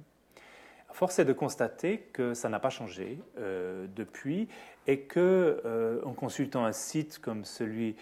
Force 0.93 1.19
est 1.19 1.25
de 1.25 1.33
constater 1.33 1.99
que 2.13 2.33
ça 2.33 2.49
n'a 2.49 2.59
pas 2.59 2.69
changé 2.69 3.19
euh, 3.39 3.87
depuis 3.95 4.47
et 4.87 5.01
que, 5.01 5.61
euh, 5.65 6.01
en 6.03 6.13
consultant 6.13 6.65
un 6.65 6.73
site 6.73 7.19
comme 7.19 7.45
celui 7.45 7.89
euh, 7.89 7.93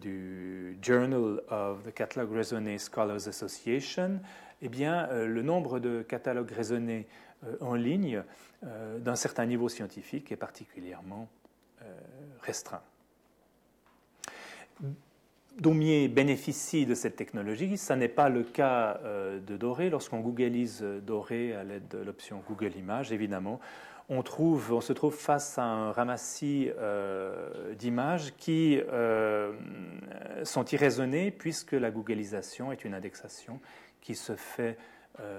du 0.00 0.78
Journal 0.80 1.42
of 1.50 1.82
the 1.84 1.92
Catalog 1.92 2.32
Raisonné 2.32 2.78
Scholars 2.78 3.28
Association, 3.28 4.20
eh 4.62 4.68
bien, 4.68 5.06
le 5.12 5.42
nombre 5.42 5.80
de 5.80 6.02
catalogues 6.02 6.50
raisonnés 6.50 7.06
en 7.60 7.74
ligne 7.74 8.22
d'un 8.62 9.16
certain 9.16 9.44
niveau 9.46 9.68
scientifique 9.68 10.32
est 10.32 10.36
particulièrement 10.36 11.28
restreint. 12.40 12.82
Daumier 15.58 16.06
bénéficie 16.06 16.86
de 16.86 16.94
cette 16.94 17.16
technologie. 17.16 17.76
Ce 17.76 17.92
n'est 17.92 18.08
pas 18.08 18.28
le 18.28 18.44
cas 18.44 19.00
euh, 19.02 19.40
de 19.40 19.56
Doré. 19.56 19.90
Lorsqu'on 19.90 20.20
googlise 20.20 20.82
Doré 21.04 21.52
à 21.52 21.64
l'aide 21.64 21.88
de 21.88 21.98
l'option 21.98 22.42
Google 22.46 22.76
Images, 22.76 23.10
évidemment, 23.10 23.58
on, 24.08 24.22
se 24.22 24.92
trouve 24.92 25.14
face 25.14 25.58
à 25.58 25.64
un 25.64 25.92
ramassis 25.92 26.70
euh, 26.78 27.74
d'images 27.74 28.34
qui 28.36 28.80
euh, 28.90 29.52
sont 30.44 30.64
irraisonnées 30.64 31.30
puisque 31.30 31.72
la 31.72 31.90
googlisation 31.90 32.72
est 32.72 32.84
une 32.84 32.94
indexation 32.94 33.60
qui 34.00 34.14
se 34.14 34.36
fait 34.36 34.76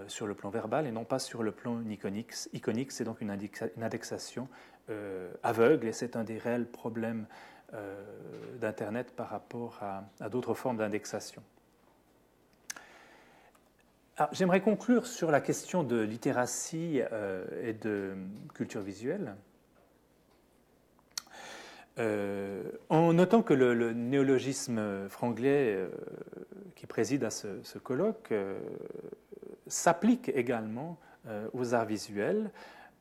sur 0.07 0.27
le 0.27 0.33
plan 0.33 0.49
verbal 0.49 0.87
et 0.87 0.91
non 0.91 1.05
pas 1.05 1.19
sur 1.19 1.41
le 1.41 1.53
plan 1.53 1.81
iconique. 1.89 2.33
iconique 2.51 2.91
c'est 2.91 3.05
donc 3.05 3.21
une, 3.21 3.31
indexation 3.31 4.49
aveugle 5.41 5.87
et 5.87 5.93
c'est 5.93 6.17
un 6.17 6.25
des 6.25 6.37
réels 6.37 6.65
problèmes 6.65 7.27
euh, 7.75 8.03
d'Internet 8.57 9.15
par 9.15 9.29
rapport 9.29 9.79
à, 9.83 10.29
d'autres 10.29 10.55
formes 10.55 10.77
d'indexation. 10.77 11.43
J'aimerais 14.31 14.61
conclure 14.61 15.07
sur 15.07 15.31
la 15.31 15.41
question 15.41 15.83
de 15.83 15.99
littératie 15.99 17.01
euh, 17.11 17.45
et 17.63 17.73
de 17.73 18.13
culture 18.53 18.81
visuelle. 18.81 19.35
Euh, 21.97 22.63
en 22.89 23.13
notant 23.13 23.41
que 23.41 23.53
le, 23.53 23.93
néologisme 23.93 25.09
franglais 25.09 25.77
qui 26.75 26.85
préside 26.85 27.23
à 27.23 27.29
ce 27.29 27.77
colloque 27.77 28.33
s'applique 29.67 30.29
également 30.29 30.97
aux 31.53 31.73
arts 31.73 31.85
visuels, 31.85 32.51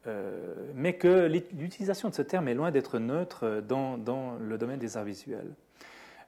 euh, 0.07 0.55
mais 0.75 0.95
que 0.95 1.27
l'utilisation 1.27 2.09
de 2.09 2.15
ce 2.15 2.23
terme 2.23 2.49
est 2.49 2.55
loin 2.55 2.71
d'être 2.71 2.99
neutre 2.99 3.63
dans, 3.67 4.37
le 4.39 4.59
domaine 4.59 4.79
des 4.79 4.97
arts 4.97 5.05
visuels. 5.05 5.55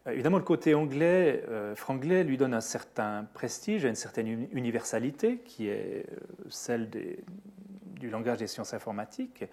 Euh, 0.07 0.13
évidemment, 0.13 0.39
le 0.39 0.45
côté 0.45 0.75
anglais, 0.75 1.45
euh, 1.49 1.75
franglais, 1.75 2.25
lui 2.25 2.37
donne 2.37 2.55
un 2.55 2.61
certain 2.61 3.27
prestige, 3.35 3.85
une 3.85 3.95
certaine 3.95 4.49
universalité, 4.53 5.39
qui 5.39 5.69
est 5.69 6.07
celle 6.49 6.89
du 6.91 8.11
langage 8.11 8.39
des 8.39 8.47
sciences 8.47 8.75
informatiques. 8.75 9.45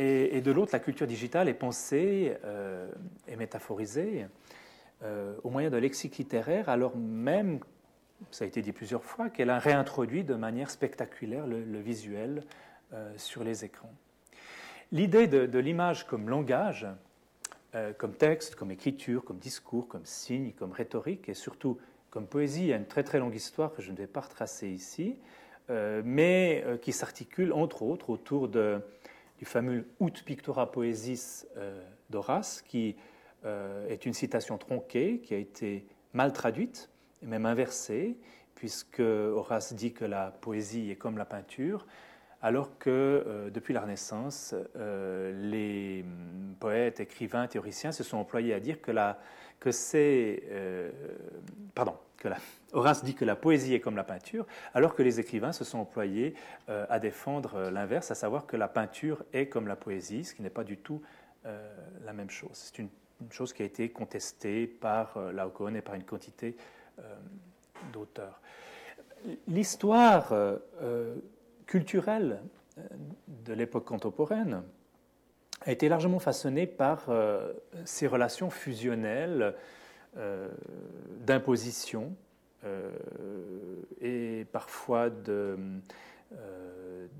Et, 0.00 0.40
de 0.40 0.52
l'autre, 0.52 0.70
la 0.72 0.78
culture 0.78 1.08
digitale 1.08 1.48
est 1.48 1.54
pensée 1.54 2.36
et 3.26 3.34
métaphorisée 3.34 4.26
au 5.42 5.50
moyen 5.50 5.70
d'un 5.70 5.80
lexique 5.80 6.18
littéraire, 6.18 6.68
alors 6.68 6.96
même, 6.96 7.58
ça 8.30 8.44
a 8.44 8.46
été 8.46 8.62
dit 8.62 8.70
plusieurs 8.70 9.02
fois, 9.02 9.28
qu'elle 9.28 9.50
a 9.50 9.58
réintroduit 9.58 10.22
de 10.22 10.36
manière 10.36 10.70
spectaculaire 10.70 11.48
le 11.48 11.80
visuel 11.80 12.44
euh, 12.94 13.12
sur 13.18 13.44
les 13.44 13.66
écrans. 13.66 13.92
L'idée 14.92 15.26
de, 15.26 15.58
l'image 15.58 16.06
comme 16.06 16.30
langage, 16.30 16.86
euh, 17.74 17.92
comme 17.92 18.14
texte, 18.14 18.54
comme 18.54 18.70
écriture, 18.70 19.24
comme 19.24 19.38
discours, 19.38 19.88
comme 19.88 20.04
signe, 20.04 20.52
comme 20.52 20.72
rhétorique 20.72 21.28
et 21.28 21.34
surtout 21.34 21.78
comme 22.10 22.26
poésie, 22.26 22.72
a 22.72 22.76
une 22.76 22.86
très 22.86 23.02
très 23.02 23.18
longue 23.18 23.34
histoire 23.34 23.72
que 23.72 23.82
je 23.82 23.90
ne 23.92 23.96
vais 23.96 24.06
pas 24.06 24.20
retracer 24.20 24.68
ici, 24.68 25.16
euh, 25.70 26.00
mais 26.04 26.64
qui 26.80 26.92
s'articule 26.92 27.52
entre 27.52 27.82
autres 27.82 28.10
autour 28.10 28.48
du 28.48 29.44
fameux 29.44 29.86
Ut 30.00 30.24
Pictura 30.24 30.72
Poesis 30.72 31.46
d'Horace, 32.08 32.62
qui 32.62 32.96
est 33.44 34.06
une 34.06 34.14
citation 34.14 34.56
tronquée, 34.56 35.20
qui 35.20 35.34
a 35.34 35.36
été 35.36 35.86
mal 36.14 36.32
traduite 36.32 36.88
et 37.22 37.26
même 37.26 37.44
inversée, 37.44 38.16
puisque 38.54 39.00
Horace 39.00 39.74
dit 39.74 39.92
que 39.92 40.04
la 40.04 40.30
poésie 40.30 40.90
est 40.90 40.96
comme 40.96 41.18
la 41.18 41.24
peinture, 41.24 41.86
alors 42.42 42.78
que 42.78 43.50
depuis 43.52 43.74
la 43.74 43.80
Renaissance, 43.80 44.54
les 44.76 46.04
hum, 46.04 46.54
poètes, 46.60 47.00
écrivains, 47.00 47.46
théoriciens 47.46 47.92
se 47.92 48.04
sont 48.04 48.18
employés 48.18 48.54
à 48.54 48.60
dire 48.60 48.80
que, 48.80 48.90
la, 48.90 49.18
que 49.60 49.70
c'est... 49.70 50.42
pardon, 51.74 51.94
que 52.18 52.28
la, 52.28 52.36
Horace 52.72 53.02
dit 53.02 53.14
que 53.14 53.24
la 53.24 53.36
poésie 53.36 53.74
est 53.74 53.80
comme 53.80 53.96
la 53.96 54.04
peinture, 54.04 54.46
alors 54.74 54.94
que 54.94 55.02
les 55.02 55.20
écrivains 55.20 55.52
se 55.52 55.64
sont 55.64 55.78
employés 55.78 56.34
euh, 56.68 56.84
à 56.90 56.98
défendre 56.98 57.54
euh, 57.54 57.70
l'inverse, 57.70 58.10
à 58.10 58.14
savoir 58.14 58.46
que 58.46 58.56
la 58.56 58.68
peinture 58.68 59.24
est 59.32 59.46
comme 59.46 59.68
la 59.68 59.76
poésie, 59.76 60.24
ce 60.24 60.34
qui 60.34 60.42
n'est 60.42 60.50
pas 60.50 60.64
du 60.64 60.76
tout 60.76 61.00
euh, 61.46 61.74
la 62.04 62.12
même 62.12 62.30
chose. 62.30 62.50
C'est 62.52 62.78
une, 62.78 62.90
chose 63.30 63.52
qui 63.52 63.62
a 63.62 63.64
été 63.64 63.88
contestée 63.88 64.68
par 64.68 65.18
Laocoon 65.32 65.74
et 65.74 65.82
par 65.82 65.96
une 65.96 66.04
quantité 66.04 66.56
d'auteurs. 67.92 68.40
L'histoire 69.48 70.32
culturelle 71.68 72.40
de 73.28 73.52
l'époque 73.52 73.84
contemporaine 73.84 74.64
a 75.60 75.70
été 75.70 75.88
largement 75.88 76.18
façonnée 76.18 76.66
par 76.66 77.08
ces 77.84 78.08
relations 78.08 78.50
fusionnelles 78.50 79.54
d'imposition 81.20 82.16
euh, 82.64 82.90
et 84.00 84.44
parfois 84.50 85.10
euh, 85.28 85.56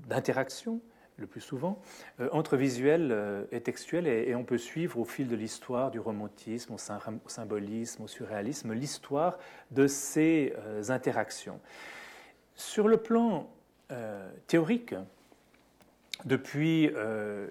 d'interaction 0.07 0.81
le 1.15 1.27
plus 1.27 1.41
souvent, 1.41 1.81
euh, 2.19 2.29
entre 2.31 2.57
visuel 2.57 3.47
et 3.51 3.61
textuel, 3.61 4.07
et, 4.07 4.33
on 4.35 4.43
peut 4.43 4.57
suivre 4.57 4.99
au 4.99 5.05
fil 5.05 5.27
de 5.27 5.35
l'histoire 5.35 5.91
du 5.91 5.99
romantisme, 5.99 6.73
au, 6.73 6.77
symbolisme, 7.27 8.03
au 8.03 8.07
surréalisme, 8.07 8.73
l'histoire 8.73 9.37
de 9.71 9.87
ces 9.87 10.53
interactions. 10.89 11.59
Sur 12.55 12.87
le 12.87 12.97
plan 12.97 13.49
théorique, 14.47 14.95
depuis 16.25 16.91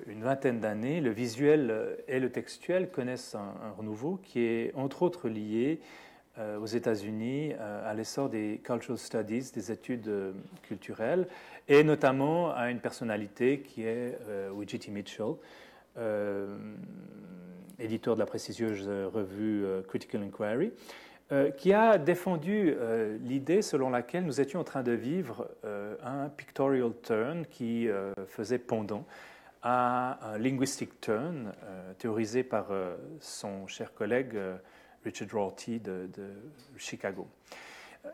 une 0.07 0.23
vingtaine 0.23 0.61
d'années, 0.61 1.01
le 1.01 1.11
visuel 1.11 1.97
et 2.07 2.21
le 2.21 2.31
textuel 2.31 2.91
connaissent 2.91 3.35
un, 3.35 3.71
renouveau 3.77 4.21
qui 4.23 4.41
est 4.41 4.73
entre 4.75 5.03
autres 5.03 5.29
lié 5.29 5.81
euh, 6.39 6.57
aux 6.61 6.67
États-Unis 6.67 7.53
euh, 7.59 7.91
à 7.91 7.95
l'essor 7.95 8.29
des 8.29 8.61
cultural 8.63 8.97
studies, 8.97 9.51
des 9.53 9.73
études 9.73 10.07
euh, 10.07 10.33
culturelles, 10.63 11.27
et 11.67 11.83
notamment 11.83 12.55
à 12.55 12.71
une 12.71 12.79
personnalité 12.79 13.59
qui 13.61 13.83
est 13.83 14.17
Widgety 14.53 14.93
Mitchell, 14.93 15.35
éditeur 17.79 18.15
de 18.15 18.21
la 18.21 18.27
prestigieuse 18.27 18.89
revue 19.13 19.67
Critical 19.89 20.23
Inquiry, 20.23 20.71
qui 21.59 21.75
a 21.75 21.99
défendu 21.99 22.75
l'idée 23.21 23.61
selon 23.61 23.91
laquelle 23.91 24.25
nous 24.25 24.41
étions 24.41 24.61
en 24.61 24.65
train 24.65 24.83
de 24.83 24.93
vivre 24.93 25.51
un 26.03 26.31
pictorial 26.31 26.93
turn 27.03 27.45
qui 27.51 27.87
faisait 28.27 28.59
pendant 28.59 29.05
à 29.63 30.33
un 30.33 30.39
linguistic 30.39 31.01
turn 31.03 31.53
théorisé 31.99 32.45
par 32.45 32.69
son 33.21 33.67
cher 33.67 33.93
collègue 33.93 34.39
Richard 35.05 35.29
Rorty 35.33 35.81
de, 35.81 36.09
Chicago. 36.77 37.27
Euh, 38.05 38.11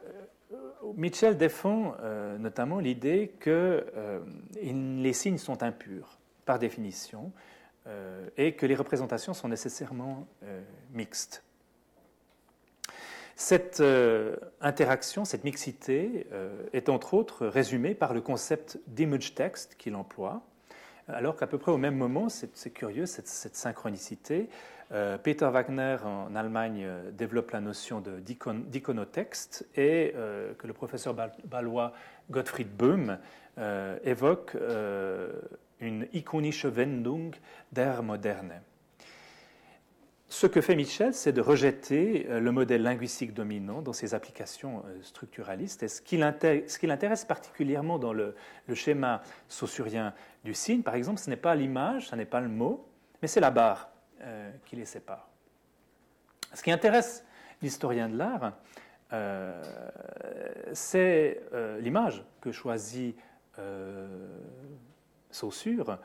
Mitchell 0.97 1.37
défend 1.37 1.95
euh, 2.01 2.39
notamment 2.39 2.79
l'idée 2.79 3.35
que 3.41 3.87
euh, 3.97 4.21
les 4.63 5.13
signes 5.13 5.39
sont 5.39 5.63
impurs 5.63 6.19
par 6.45 6.59
définition 6.59 7.33
et 8.39 8.55
que 8.55 8.65
les 8.65 8.75
représentations 8.75 9.35
sont 9.35 9.49
nécessairement 9.49 10.27
mixtes. 10.95 11.45
Cette 13.37 13.83
interaction, 14.61 15.25
cette 15.25 15.45
mixité 15.45 16.27
est 16.73 16.89
entre 16.89 17.15
autres 17.15 17.47
résumée 17.47 17.95
par 17.95 18.15
le 18.15 18.21
concept 18.21 18.79
d'image 18.87 19.35
text 19.35 19.75
qu'il 19.77 19.97
emploie, 19.97 20.43
alors 21.09 21.37
qu'à 21.37 21.47
peu 21.47 21.59
près 21.59 21.73
au 21.73 21.77
même 21.77 21.97
moment, 21.97 22.29
c'est 22.29 22.71
curieux 22.71 23.07
cette, 23.07 23.29
synchronicité, 23.29 24.49
euh, 24.93 25.19
Peter 25.19 25.49
Wagner 25.51 25.97
en 26.05 26.35
Allemagne 26.35 26.85
euh, 26.85 27.11
développe 27.11 27.51
la 27.51 27.61
notion 27.61 28.03
d'iconotexte 28.03 29.67
et 29.77 30.13
euh, 30.15 30.55
que 30.55 30.67
le 30.67 30.73
professeur 30.73 31.15
balois 31.45 31.93
Gottfried 32.31 32.69
Böhm 32.69 33.19
évoque 34.05 34.57
une 35.81 36.09
ikonische 36.13 36.67
Wendung 36.67 37.33
der 37.73 38.03
Moderne. 38.03 38.61
Ce 40.45 40.49
que 40.51 40.61
fait 40.61 40.77
Michel, 40.77 41.15
c'est 41.15 41.33
de 41.33 41.41
rejeter 41.41 42.27
le 42.29 42.53
modèle 42.53 42.83
linguistique 42.83 43.33
dominant 43.33 43.81
dans 43.81 43.95
ses 43.95 44.13
applications 44.13 44.83
structuralistes. 45.01 45.83
Et 45.85 45.89
ce 45.89 46.03
qui 46.03 46.19
l'intéresse 46.19 47.25
particulièrement 47.25 47.99
dans 47.99 48.13
le, 48.13 48.35
schéma 48.75 49.23
saussurien 49.49 50.13
du 50.45 50.53
signe, 50.53 50.83
par 50.83 50.97
exemple, 50.97 51.19
ce 51.19 51.31
n'est 51.31 51.39
pas 51.39 51.55
l'image, 51.55 52.09
ce 52.09 52.15
n'est 52.15 52.27
pas 52.27 52.41
le 52.41 52.49
mot, 52.49 52.87
mais 53.23 53.29
c'est 53.29 53.41
la 53.41 53.51
barre. 53.51 53.91
Euh, 54.21 54.51
qui 54.67 54.77
les 54.77 54.85
sépare. 54.85 55.27
Ce 56.53 56.63
qui 56.63 56.71
intéresse 56.71 57.25
l'historien 57.63 58.11
de 58.11 58.19
l'art, 58.19 58.53
euh, 59.15 59.63
c'est 60.75 61.41
euh, 61.55 61.81
l'image 61.81 62.23
que 62.43 62.53
choisit 62.53 63.17
Saussure 65.31 65.99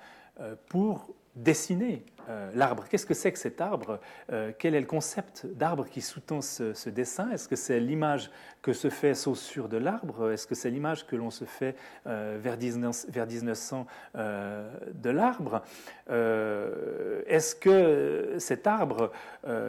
pour 0.67 1.13
dessiner 1.35 2.03
euh, 2.29 2.51
l'arbre. 2.53 2.85
Qu'est-ce 2.87 3.05
que 3.05 3.13
c'est 3.13 3.31
que 3.31 3.39
cet 3.39 3.61
arbre 3.61 3.99
euh, 4.31 4.51
Quel 4.57 4.75
est 4.75 4.79
le 4.79 4.85
concept 4.85 5.47
d'arbre 5.47 5.85
qui 5.85 6.01
sous-tend 6.01 6.41
ce, 6.41 6.89
dessin? 6.89 7.31
Est-ce 7.31 7.47
que 7.47 7.55
c'est 7.55 7.79
l'image 7.79 8.29
que 8.61 8.73
se 8.73 8.89
fait 8.89 9.15
Saussure 9.15 9.69
de 9.69 9.77
l'arbre? 9.77 10.31
Est-ce 10.31 10.45
que 10.45 10.53
c'est 10.53 10.69
l'image 10.69 11.07
que 11.07 11.15
l'on 11.15 11.31
se 11.31 11.45
fait 11.45 11.75
euh, 12.07 12.37
vers, 12.39 12.57
1900 12.57 13.87
de 14.15 15.09
l'arbre? 15.09 15.63
Est-ce 16.07 17.55
que 17.55 18.35
cet 18.37 18.67
arbre 18.67 19.11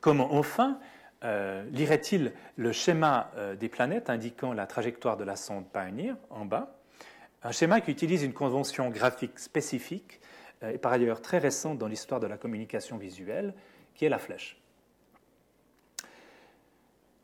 Comment 0.00 0.34
enfin 0.34 0.78
euh, 1.24 1.64
lirait-il 1.70 2.32
le 2.56 2.72
schéma 2.72 3.30
euh, 3.36 3.56
des 3.56 3.70
planètes 3.70 4.10
indiquant 4.10 4.52
la 4.52 4.66
trajectoire 4.66 5.16
de 5.16 5.24
la 5.24 5.36
sonde 5.36 5.64
Pioneer 5.72 6.14
en 6.30 6.44
bas? 6.44 6.76
Un 7.42 7.52
schéma 7.52 7.80
qui 7.80 7.90
utilise 7.90 8.22
une 8.22 8.34
convention 8.34 8.90
graphique 8.90 9.38
spécifique 9.38 10.20
euh, 10.62 10.72
et 10.72 10.78
par 10.78 10.92
ailleurs 10.92 11.22
très 11.22 11.38
récente 11.38 11.78
dans 11.78 11.86
l'histoire 11.86 12.20
de 12.20 12.26
la 12.26 12.36
communication 12.36 12.98
visuelle, 12.98 13.54
qui 13.94 14.04
est 14.04 14.10
la 14.10 14.18
flèche. 14.18 14.60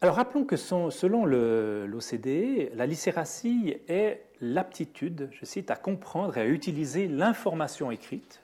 Alors 0.01 0.15
rappelons 0.15 0.45
que 0.45 0.57
selon 0.57 1.27
l'OCDE, 1.27 2.75
la 2.75 2.87
lycératie 2.87 3.77
est 3.87 4.23
l'aptitude, 4.41 5.29
je 5.33 5.45
cite, 5.45 5.71
à 5.71 5.77
comprendre 5.77 6.39
et 6.39 6.41
à 6.41 6.47
utiliser 6.47 7.07
l'information 7.07 7.91
écrite, 7.91 8.43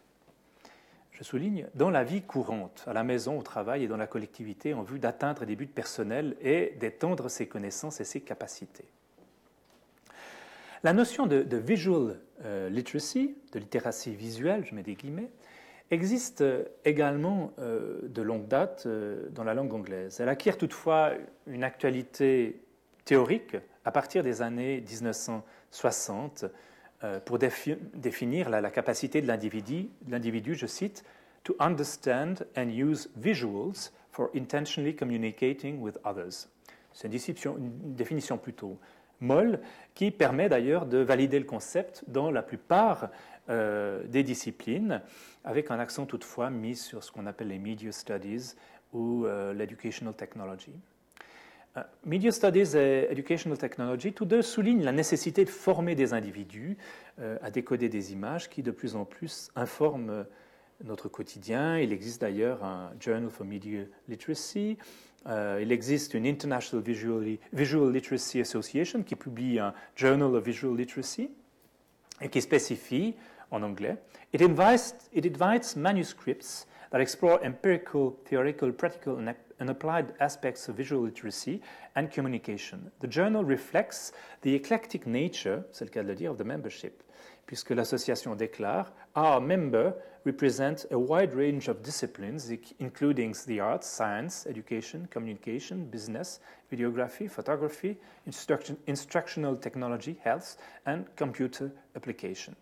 je 1.16 1.24
souligne, 1.24 1.66
dans 1.74 1.88
la 1.88 2.05
vie 2.05 2.20
courante, 2.20 2.85
à 2.87 2.92
la 2.92 3.02
maison, 3.02 3.38
au 3.38 3.42
travail 3.42 3.85
et 3.85 3.88
dans 3.88 3.96
la 3.96 4.07
collectivité, 4.07 4.74
en 4.74 4.83
vue 4.83 4.98
d'atteindre 4.98 5.46
des 5.46 5.57
buts 5.57 5.66
personnels 5.66 6.37
et 6.42 6.76
d'étendre 6.79 7.31
ses 7.31 7.46
connaissances 7.46 8.00
et 8.00 8.05
ses 8.05 8.20
capacités. 8.20 8.85
La 10.83 10.92
notion 10.92 11.26
de, 11.26 11.57
visual 11.57 12.20
euh, 12.44 12.68
literacy, 12.68 13.35
de 13.52 13.59
littératie 13.59 14.14
visuelle, 14.14 14.66
je 14.66 14.74
mets 14.74 14.83
des 14.83 14.94
guillemets, 14.94 15.31
existe 15.90 16.44
également 16.85 17.52
euh, 17.61 18.00
de 18.02 18.20
longue 18.20 18.46
date 18.46 18.85
euh, 18.85 19.26
dans 19.31 19.44
la 19.44 19.55
langue 19.55 19.72
anglaise. 19.72 20.20
Elle 20.20 20.29
acquiert 20.29 20.59
toutefois 20.59 21.12
une 21.46 21.64
actualité 21.64 22.61
théorique 23.07 23.57
à 23.87 23.90
partir 23.90 24.22
des 24.22 24.42
années 24.42 24.83
1960 24.83 26.44
pour 27.25 27.39
définir 27.39 28.49
la, 28.49 28.71
capacité 28.71 29.21
de 29.21 29.27
l'individu, 29.27 30.55
je 30.55 30.67
cite, 30.67 31.05
to 31.45 31.55
understand 31.61 32.47
and 32.57 32.69
use 32.69 33.09
visuals 33.17 33.93
for 34.11 34.31
intentionally 34.35 34.95
communicating 34.95 35.81
with 35.81 35.99
others. 36.05 36.49
C'est 36.93 37.09
une 37.45 37.95
définition 37.95 38.39
plutôt 38.39 38.79
molle, 39.21 39.61
qui 39.95 40.11
permet 40.11 40.49
d'ailleurs 40.49 40.87
de 40.87 40.99
valider 40.99 41.39
le 41.39 41.45
concept 41.45 42.05
dans 42.09 42.31
la 42.31 42.43
plupart 42.43 43.11
euh, 43.49 44.03
des 44.05 44.23
disciplines, 44.23 45.01
avec 45.45 45.71
un 45.71 45.79
accent 45.79 46.07
toutefois 46.07 46.51
mis 46.51 46.77
sur 46.77 47.05
ce 47.05 47.13
qu'on 47.13 47.27
appelle 47.27 47.49
les 47.49 47.59
media 47.59 47.93
studies 47.93 48.55
ou 48.93 49.25
euh, 49.25 49.53
l'educational 49.55 50.15
technology. 50.15 50.73
Euh, 51.77 51.83
media 52.05 52.33
Studies 52.33 52.77
et 52.77 53.11
Educational 53.11 53.59
Technology, 53.59 54.12
tous 54.12 54.25
deux 54.25 54.43
soulignent 54.43 54.85
la 54.85 54.93
nécessité 54.93 55.45
de 55.45 55.51
former 55.51 55.95
des 55.95 56.12
individus 56.12 56.77
à 57.41 57.51
décoder 57.51 57.89
des 57.89 58.12
images 58.12 58.51
qui 58.51 58.62
de 58.62 58.71
plus 58.71 58.95
en 58.95 59.07
plus 59.07 59.49
informent 59.57 60.27
notre 60.85 61.09
quotidien. 61.09 61.79
Il 61.79 61.93
existe 61.93 62.21
d'ailleurs 62.21 62.62
un 62.62 62.93
Journal 63.01 63.31
for 63.31 63.47
Media 63.47 63.85
Literacy, 64.09 64.77
euh, 65.29 65.59
il 65.61 65.73
existe 65.73 66.15
une 66.15 66.27
International 66.27 66.85
Visual 66.85 67.93
Literacy 67.93 68.41
Association 68.41 69.03
qui 69.03 69.17
publie 69.17 69.59
un 69.59 69.75
Journal 69.97 70.35
of 70.35 70.45
Visual 70.45 70.77
Literacy 70.77 71.31
et 72.21 72.29
qui 72.29 72.41
spécifie 72.41 73.15
en 73.51 73.62
anglais 73.62 73.97
It 74.33 74.43
invites, 74.43 75.11
it 75.12 75.27
invites 75.27 75.77
manuscripts 75.77 76.67
that 76.91 77.01
explore 77.01 77.41
empirical, 77.45 78.12
theoretical, 78.25 78.73
practical, 78.73 79.19
and 79.19 79.33
applied 79.61 80.14
aspects 80.21 80.69
of 80.69 80.77
visual 80.77 81.03
literacy 81.03 81.61
and 81.95 82.11
communication. 82.11 82.90
The 83.01 83.09
journal 83.09 83.45
reflects 83.45 84.12
the 84.42 84.55
eclectic 84.55 85.07
nature, 85.07 85.64
c'est 85.73 85.85
le 85.85 86.03
de 86.03 86.12
le 86.12 86.31
of 86.31 86.37
the 86.37 86.45
membership, 86.45 87.03
puisque 87.47 87.71
l'association 87.71 88.35
déclare 88.35 88.92
Our 89.14 89.40
member 89.40 89.95
represent 90.27 90.87
a 90.90 90.99
wide 90.99 91.33
range 91.35 91.69
of 91.69 91.83
disciplines, 91.83 92.51
including 92.81 93.35
the 93.47 93.61
arts, 93.61 93.87
science, 93.87 94.47
education, 94.47 95.07
communication, 95.11 95.85
business, 95.85 96.40
videography, 96.71 97.29
photography, 97.29 97.97
instruction, 98.27 98.77
instructional 98.87 99.57
technology, 99.57 100.16
health, 100.25 100.57
and 100.85 101.05
computer 101.16 101.71
application. 101.95 102.55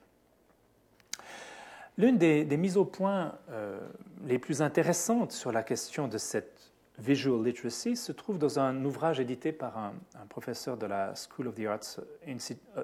L'une 1.96 2.18
des, 2.18 2.44
des, 2.44 2.57
mises 2.57 2.76
au 2.76 2.85
point 2.85 3.38
euh, 3.50 3.78
les 4.26 4.38
plus 4.38 4.62
intéressantes 4.62 5.33
sur 5.33 5.52
la 5.52 5.62
question 5.62 6.09
de 6.09 6.18
cette 6.18 6.72
visual 6.98 7.44
literacy 7.44 7.96
se 7.96 8.12
trouve 8.12 8.38
dans 8.38 8.59
un 8.59 8.85
ouvrage 8.85 9.20
édité 9.20 9.52
par 9.52 9.78
un, 9.78 9.94
professeur 10.28 10.76
de 10.76 10.87
la 10.87 11.14
School 11.14 11.48
of, 11.48 11.54
the 11.54 11.66
Arts, 11.66 12.00
uh, 12.26 12.35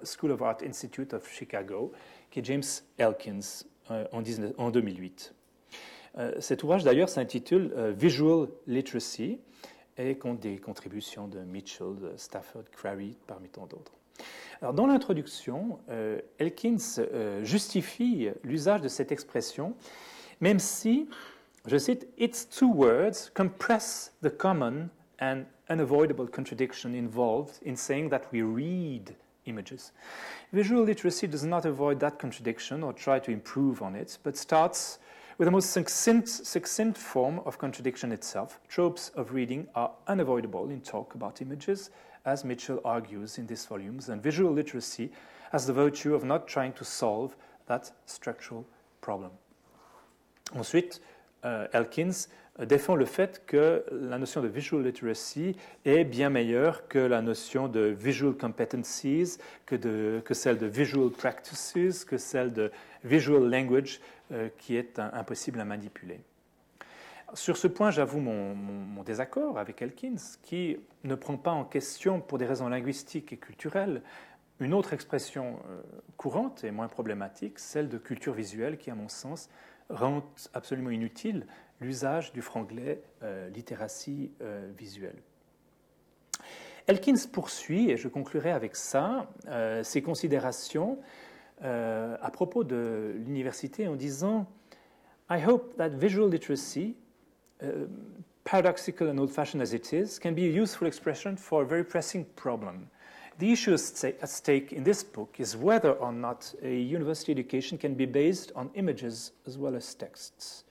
School 0.04 0.32
of 0.32 0.42
Art 0.42 0.58
Institute 0.64 1.14
of 1.14 1.28
Chicago, 1.28 1.92
qui 2.30 2.40
est 2.40 2.44
James 2.44 2.62
Elkins, 2.98 3.64
euh, 3.90 4.04
en, 4.12 4.70
2008. 4.70 5.34
Euh, 6.18 6.32
cet 6.38 6.62
ouvrage 6.62 6.84
d'ailleurs 6.84 7.08
s'intitule 7.08 7.72
euh, 7.76 7.90
Visual 7.90 8.48
Literacy 8.68 9.40
et 9.96 10.16
compte 10.16 10.38
des 10.38 10.58
contributions 10.58 11.26
de 11.26 11.40
Mitchell, 11.40 11.96
de 12.00 12.12
Stafford, 12.16 12.64
Crary, 12.70 13.16
parmi 13.26 13.48
tant 13.48 13.66
d'autres. 13.66 13.92
Alors, 14.60 14.74
dans 14.74 14.86
l'introduction, 14.86 15.78
Elkins 16.38 17.02
justifie 17.42 18.28
l'usage 18.44 18.82
de 18.82 18.88
cette 18.88 19.10
expression, 19.10 19.74
même 20.40 20.58
si, 20.58 21.08
je 21.66 21.78
cite, 21.78 22.06
Its 22.16 22.44
two 22.44 22.70
words 22.72 23.30
compress 23.34 24.10
the 24.22 24.30
common 24.30 24.90
and 25.18 25.46
unavoidable 25.68 26.26
contradiction 26.26 26.94
involved 26.94 27.58
in 27.62 27.76
saying 27.76 28.08
that 28.08 28.30
we 28.32 28.42
read 28.42 29.14
images. 29.46 29.92
Visual 30.52 30.82
literacy 30.82 31.26
does 31.26 31.44
not 31.44 31.64
avoid 31.64 32.00
that 32.00 32.18
contradiction 32.18 32.82
or 32.82 32.92
try 32.92 33.18
to 33.18 33.30
improve 33.30 33.82
on 33.82 33.94
it, 33.94 34.18
but 34.22 34.36
starts 34.36 34.98
with 35.38 35.46
the 35.46 35.52
most 35.52 35.70
succinct, 35.70 36.28
succinct 36.28 36.98
form 36.98 37.40
of 37.46 37.58
contradiction 37.58 38.12
itself. 38.12 38.60
Tropes 38.68 39.10
of 39.14 39.32
reading 39.32 39.66
are 39.74 39.90
unavoidable 40.06 40.70
in 40.70 40.80
talk 40.80 41.14
about 41.14 41.40
images, 41.40 41.90
as 42.26 42.44
Mitchell 42.44 42.80
argues 42.84 43.38
in 43.38 43.46
these 43.46 43.64
volumes, 43.64 44.08
and 44.10 44.22
visual 44.22 44.52
literacy 44.52 45.10
has 45.52 45.66
the 45.66 45.72
virtue 45.72 46.14
of 46.14 46.24
not 46.24 46.46
trying 46.46 46.72
to 46.74 46.84
solve 46.84 47.36
that 47.66 47.90
structural 48.06 48.66
problem. 49.00 49.30
Ensuite, 50.54 51.00
Elkins 51.42 52.28
défend 52.66 52.94
le 52.94 53.04
fait 53.04 53.42
que 53.46 53.84
la 53.90 54.18
notion 54.18 54.42
de 54.42 54.48
visual 54.48 54.82
literacy 54.84 55.56
est 55.84 56.04
bien 56.04 56.30
meilleure 56.30 56.88
que 56.88 56.98
la 56.98 57.22
notion 57.22 57.68
de 57.68 57.80
visual 57.80 58.34
competencies, 58.34 59.38
que, 59.66 59.76
de, 59.76 60.20
que 60.24 60.34
celle 60.34 60.58
de 60.58 60.66
visual 60.66 61.10
practices, 61.10 62.04
que 62.04 62.18
celle 62.18 62.52
de 62.52 62.70
visual 63.04 63.48
language, 63.50 64.00
euh, 64.32 64.48
qui 64.58 64.76
est 64.76 64.98
impossible 64.98 65.60
à 65.60 65.64
manipuler. 65.64 66.20
Sur 67.34 67.56
ce 67.56 67.68
point, 67.68 67.90
j'avoue 67.90 68.20
mon, 68.20 69.02
désaccord 69.04 69.58
avec 69.58 69.80
Elkins, 69.82 70.16
qui 70.42 70.78
ne 71.04 71.14
prend 71.14 71.36
pas 71.36 71.52
en 71.52 71.64
question, 71.64 72.20
pour 72.20 72.38
des 72.38 72.46
raisons 72.46 72.68
linguistiques 72.68 73.32
et 73.32 73.36
culturelles, 73.36 74.02
une 74.58 74.74
autre 74.74 74.92
expression 74.92 75.58
euh, 75.70 75.80
courante 76.18 76.64
et 76.64 76.70
moins 76.70 76.88
problématique, 76.88 77.58
celle 77.58 77.88
de 77.88 77.96
culture 77.96 78.34
visuelle, 78.34 78.76
qui, 78.76 78.90
à 78.90 78.94
mon 78.94 79.08
sens, 79.08 79.48
rend 79.90 80.22
absolument 80.54 80.90
inutile 80.90 81.46
l'usage 81.80 82.32
du 82.32 82.42
franglais 82.42 83.02
euh, 83.22 83.48
littératie 83.50 84.30
euh, 84.42 84.70
visuelle. 84.76 85.16
Elkins 86.86 87.28
poursuit, 87.30 87.90
et 87.90 87.96
je 87.96 88.08
conclurai 88.08 88.50
avec 88.50 88.74
ça, 88.74 89.30
euh, 89.48 89.84
ses 89.84 90.02
considérations 90.02 90.98
euh, 91.62 92.16
à 92.20 92.30
propos 92.30 92.64
de 92.64 93.14
l'université 93.26 93.86
en 93.86 93.96
disant 93.96 94.46
I 95.30 95.38
hope 95.46 95.76
that 95.76 95.90
visual 95.90 96.28
literacy, 96.28 96.96
uh, 97.62 97.86
paradoxical 98.42 99.08
and 99.08 99.18
old 99.18 99.30
fashioned 99.30 99.62
as 99.62 99.72
it 99.72 99.92
is, 99.92 100.18
can 100.18 100.32
be 100.32 100.40
a 100.40 100.62
useful 100.62 100.88
expression 100.88 101.36
for 101.36 101.62
a 101.62 101.64
very 101.64 101.84
pressing 101.84 102.24
problem. 102.34 102.88
The 103.38 103.52
issue 103.52 103.72
at 103.72 104.28
stake 104.28 104.72
in 104.72 104.84
this 104.84 105.02
book 105.02 105.36
is 105.38 105.56
whether 105.56 105.92
or 105.92 106.12
not 106.12 106.52
a 106.62 106.78
university 106.78 107.32
education 107.32 107.78
can 107.78 107.94
be 107.94 108.04
based 108.04 108.52
on 108.54 108.70
images 108.74 109.32
as 109.46 109.56
well 109.56 109.74
as 109.74 109.94
texts. 109.94 110.64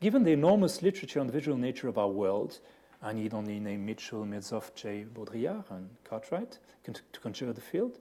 Given 0.00 0.24
the 0.24 0.32
enormous 0.32 0.80
literature 0.80 1.20
on 1.20 1.26
the 1.26 1.32
visual 1.32 1.58
nature 1.58 1.88
of 1.88 1.98
our 1.98 2.08
world, 2.08 2.60
I 3.02 3.12
need 3.12 3.34
only 3.34 3.60
name 3.60 3.84
Mitchell, 3.84 4.24
Metzoff, 4.24 4.74
J. 4.74 5.04
Baudrillard, 5.14 5.70
and 5.70 5.90
Cartwright 6.04 6.58
to 6.84 7.20
consider 7.20 7.52
the 7.52 7.60
field. 7.60 7.98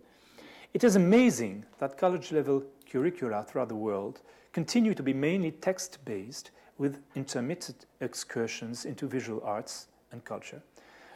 It 0.73 0.83
is 0.83 0.95
amazing 0.95 1.65
that 1.79 1.97
college 1.97 2.31
level 2.31 2.63
curricula 2.89 3.45
throughout 3.47 3.69
the 3.69 3.75
world 3.75 4.21
continue 4.53 4.93
to 4.93 5.03
be 5.03 5.13
mainly 5.13 5.51
text 5.51 5.99
based 6.05 6.51
with 6.77 7.01
intermittent 7.15 7.85
excursions 7.99 8.85
into 8.85 9.07
visual 9.07 9.41
arts 9.43 9.87
and 10.11 10.23
culture. 10.23 10.61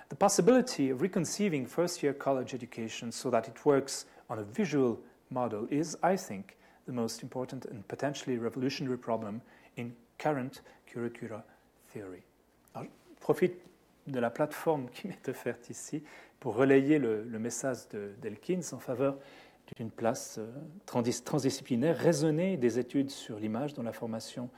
The 0.10 0.15
possibility 0.15 0.89
of 0.89 1.02
reconceiving 1.02 1.65
first 1.65 2.02
year 2.02 2.13
college 2.13 2.54
education 2.54 3.12
so 3.12 3.30
that 3.30 3.48
it 3.48 3.65
works 3.65 4.06
on 4.30 4.39
a 4.39 4.43
visual 4.43 5.00
model 5.30 5.67
is, 5.70 5.98
I 6.02 6.15
think, 6.15 6.56
the 6.86 6.93
most 6.93 7.24
important 7.24 7.65
and 7.65 7.86
potentially 7.88 8.38
revolutionary 8.38 8.98
problem 8.98 9.42
in 9.75 9.94
current 10.17 10.62
curricula 10.86 11.44
theory. 11.90 12.23
Alors, 12.73 12.88
je 12.88 13.19
profite 13.19 13.62
de 14.08 14.19
la 14.19 14.29
plateforme 14.29 14.90
qui 14.90 15.08
m'est 15.08 15.27
offerte 15.27 15.69
ici 15.69 16.02
pour 16.40 16.56
relayer 16.56 17.00
le, 17.00 17.25
message 17.40 17.90
d'Elkins 18.21 18.62
en 18.71 18.79
faveur 18.79 19.17
d'une 19.75 19.92
place 19.92 20.38
euh, 20.40 20.48
transdisciplinaire 20.86 21.98
raisonnée 21.98 22.56
des 22.56 22.79
études 22.79 23.10
sur 23.10 23.38
l'image 23.38 23.73
dans 23.73 23.84
la 23.84 23.92
formation 23.92 24.50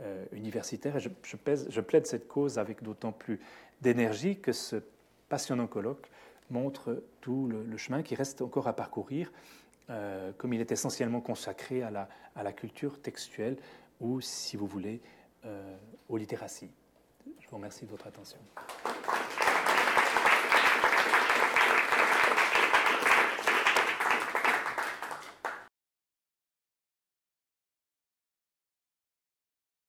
euh, 0.00 0.24
universitaire. 0.32 0.98
Je, 0.98 1.36
pèse, 1.36 1.68
je, 1.70 1.80
plaide 1.80 2.06
cette 2.06 2.26
cause 2.26 2.58
avec 2.58 2.82
d'autant 2.82 3.12
plus 3.12 3.38
d'énergie 3.80 4.40
que 4.40 4.50
ce 4.50 4.82
passionnant 5.28 5.66
colloque 5.66 6.10
montre 6.50 7.02
tout 7.20 7.48
le, 7.48 7.76
chemin 7.76 8.02
qui 8.02 8.14
reste 8.14 8.42
encore 8.42 8.68
à 8.68 8.72
parcourir, 8.72 9.32
euh, 9.90 10.32
comme 10.36 10.52
il 10.52 10.60
est 10.60 10.72
essentiellement 10.72 11.20
consacré 11.20 11.82
à 11.82 11.90
la, 11.90 12.08
à 12.34 12.42
la 12.42 12.52
culture 12.52 13.00
textuelle 13.00 13.56
ou, 14.00 14.20
si 14.20 14.56
vous 14.56 14.66
voulez, 14.66 15.00
euh, 15.44 15.76
aux 16.08 16.16
littératies. 16.16 16.70
Je 17.40 17.48
vous 17.48 17.56
remercie 17.56 17.84
de 17.84 17.90
votre 17.90 18.06
attention. 18.06 18.38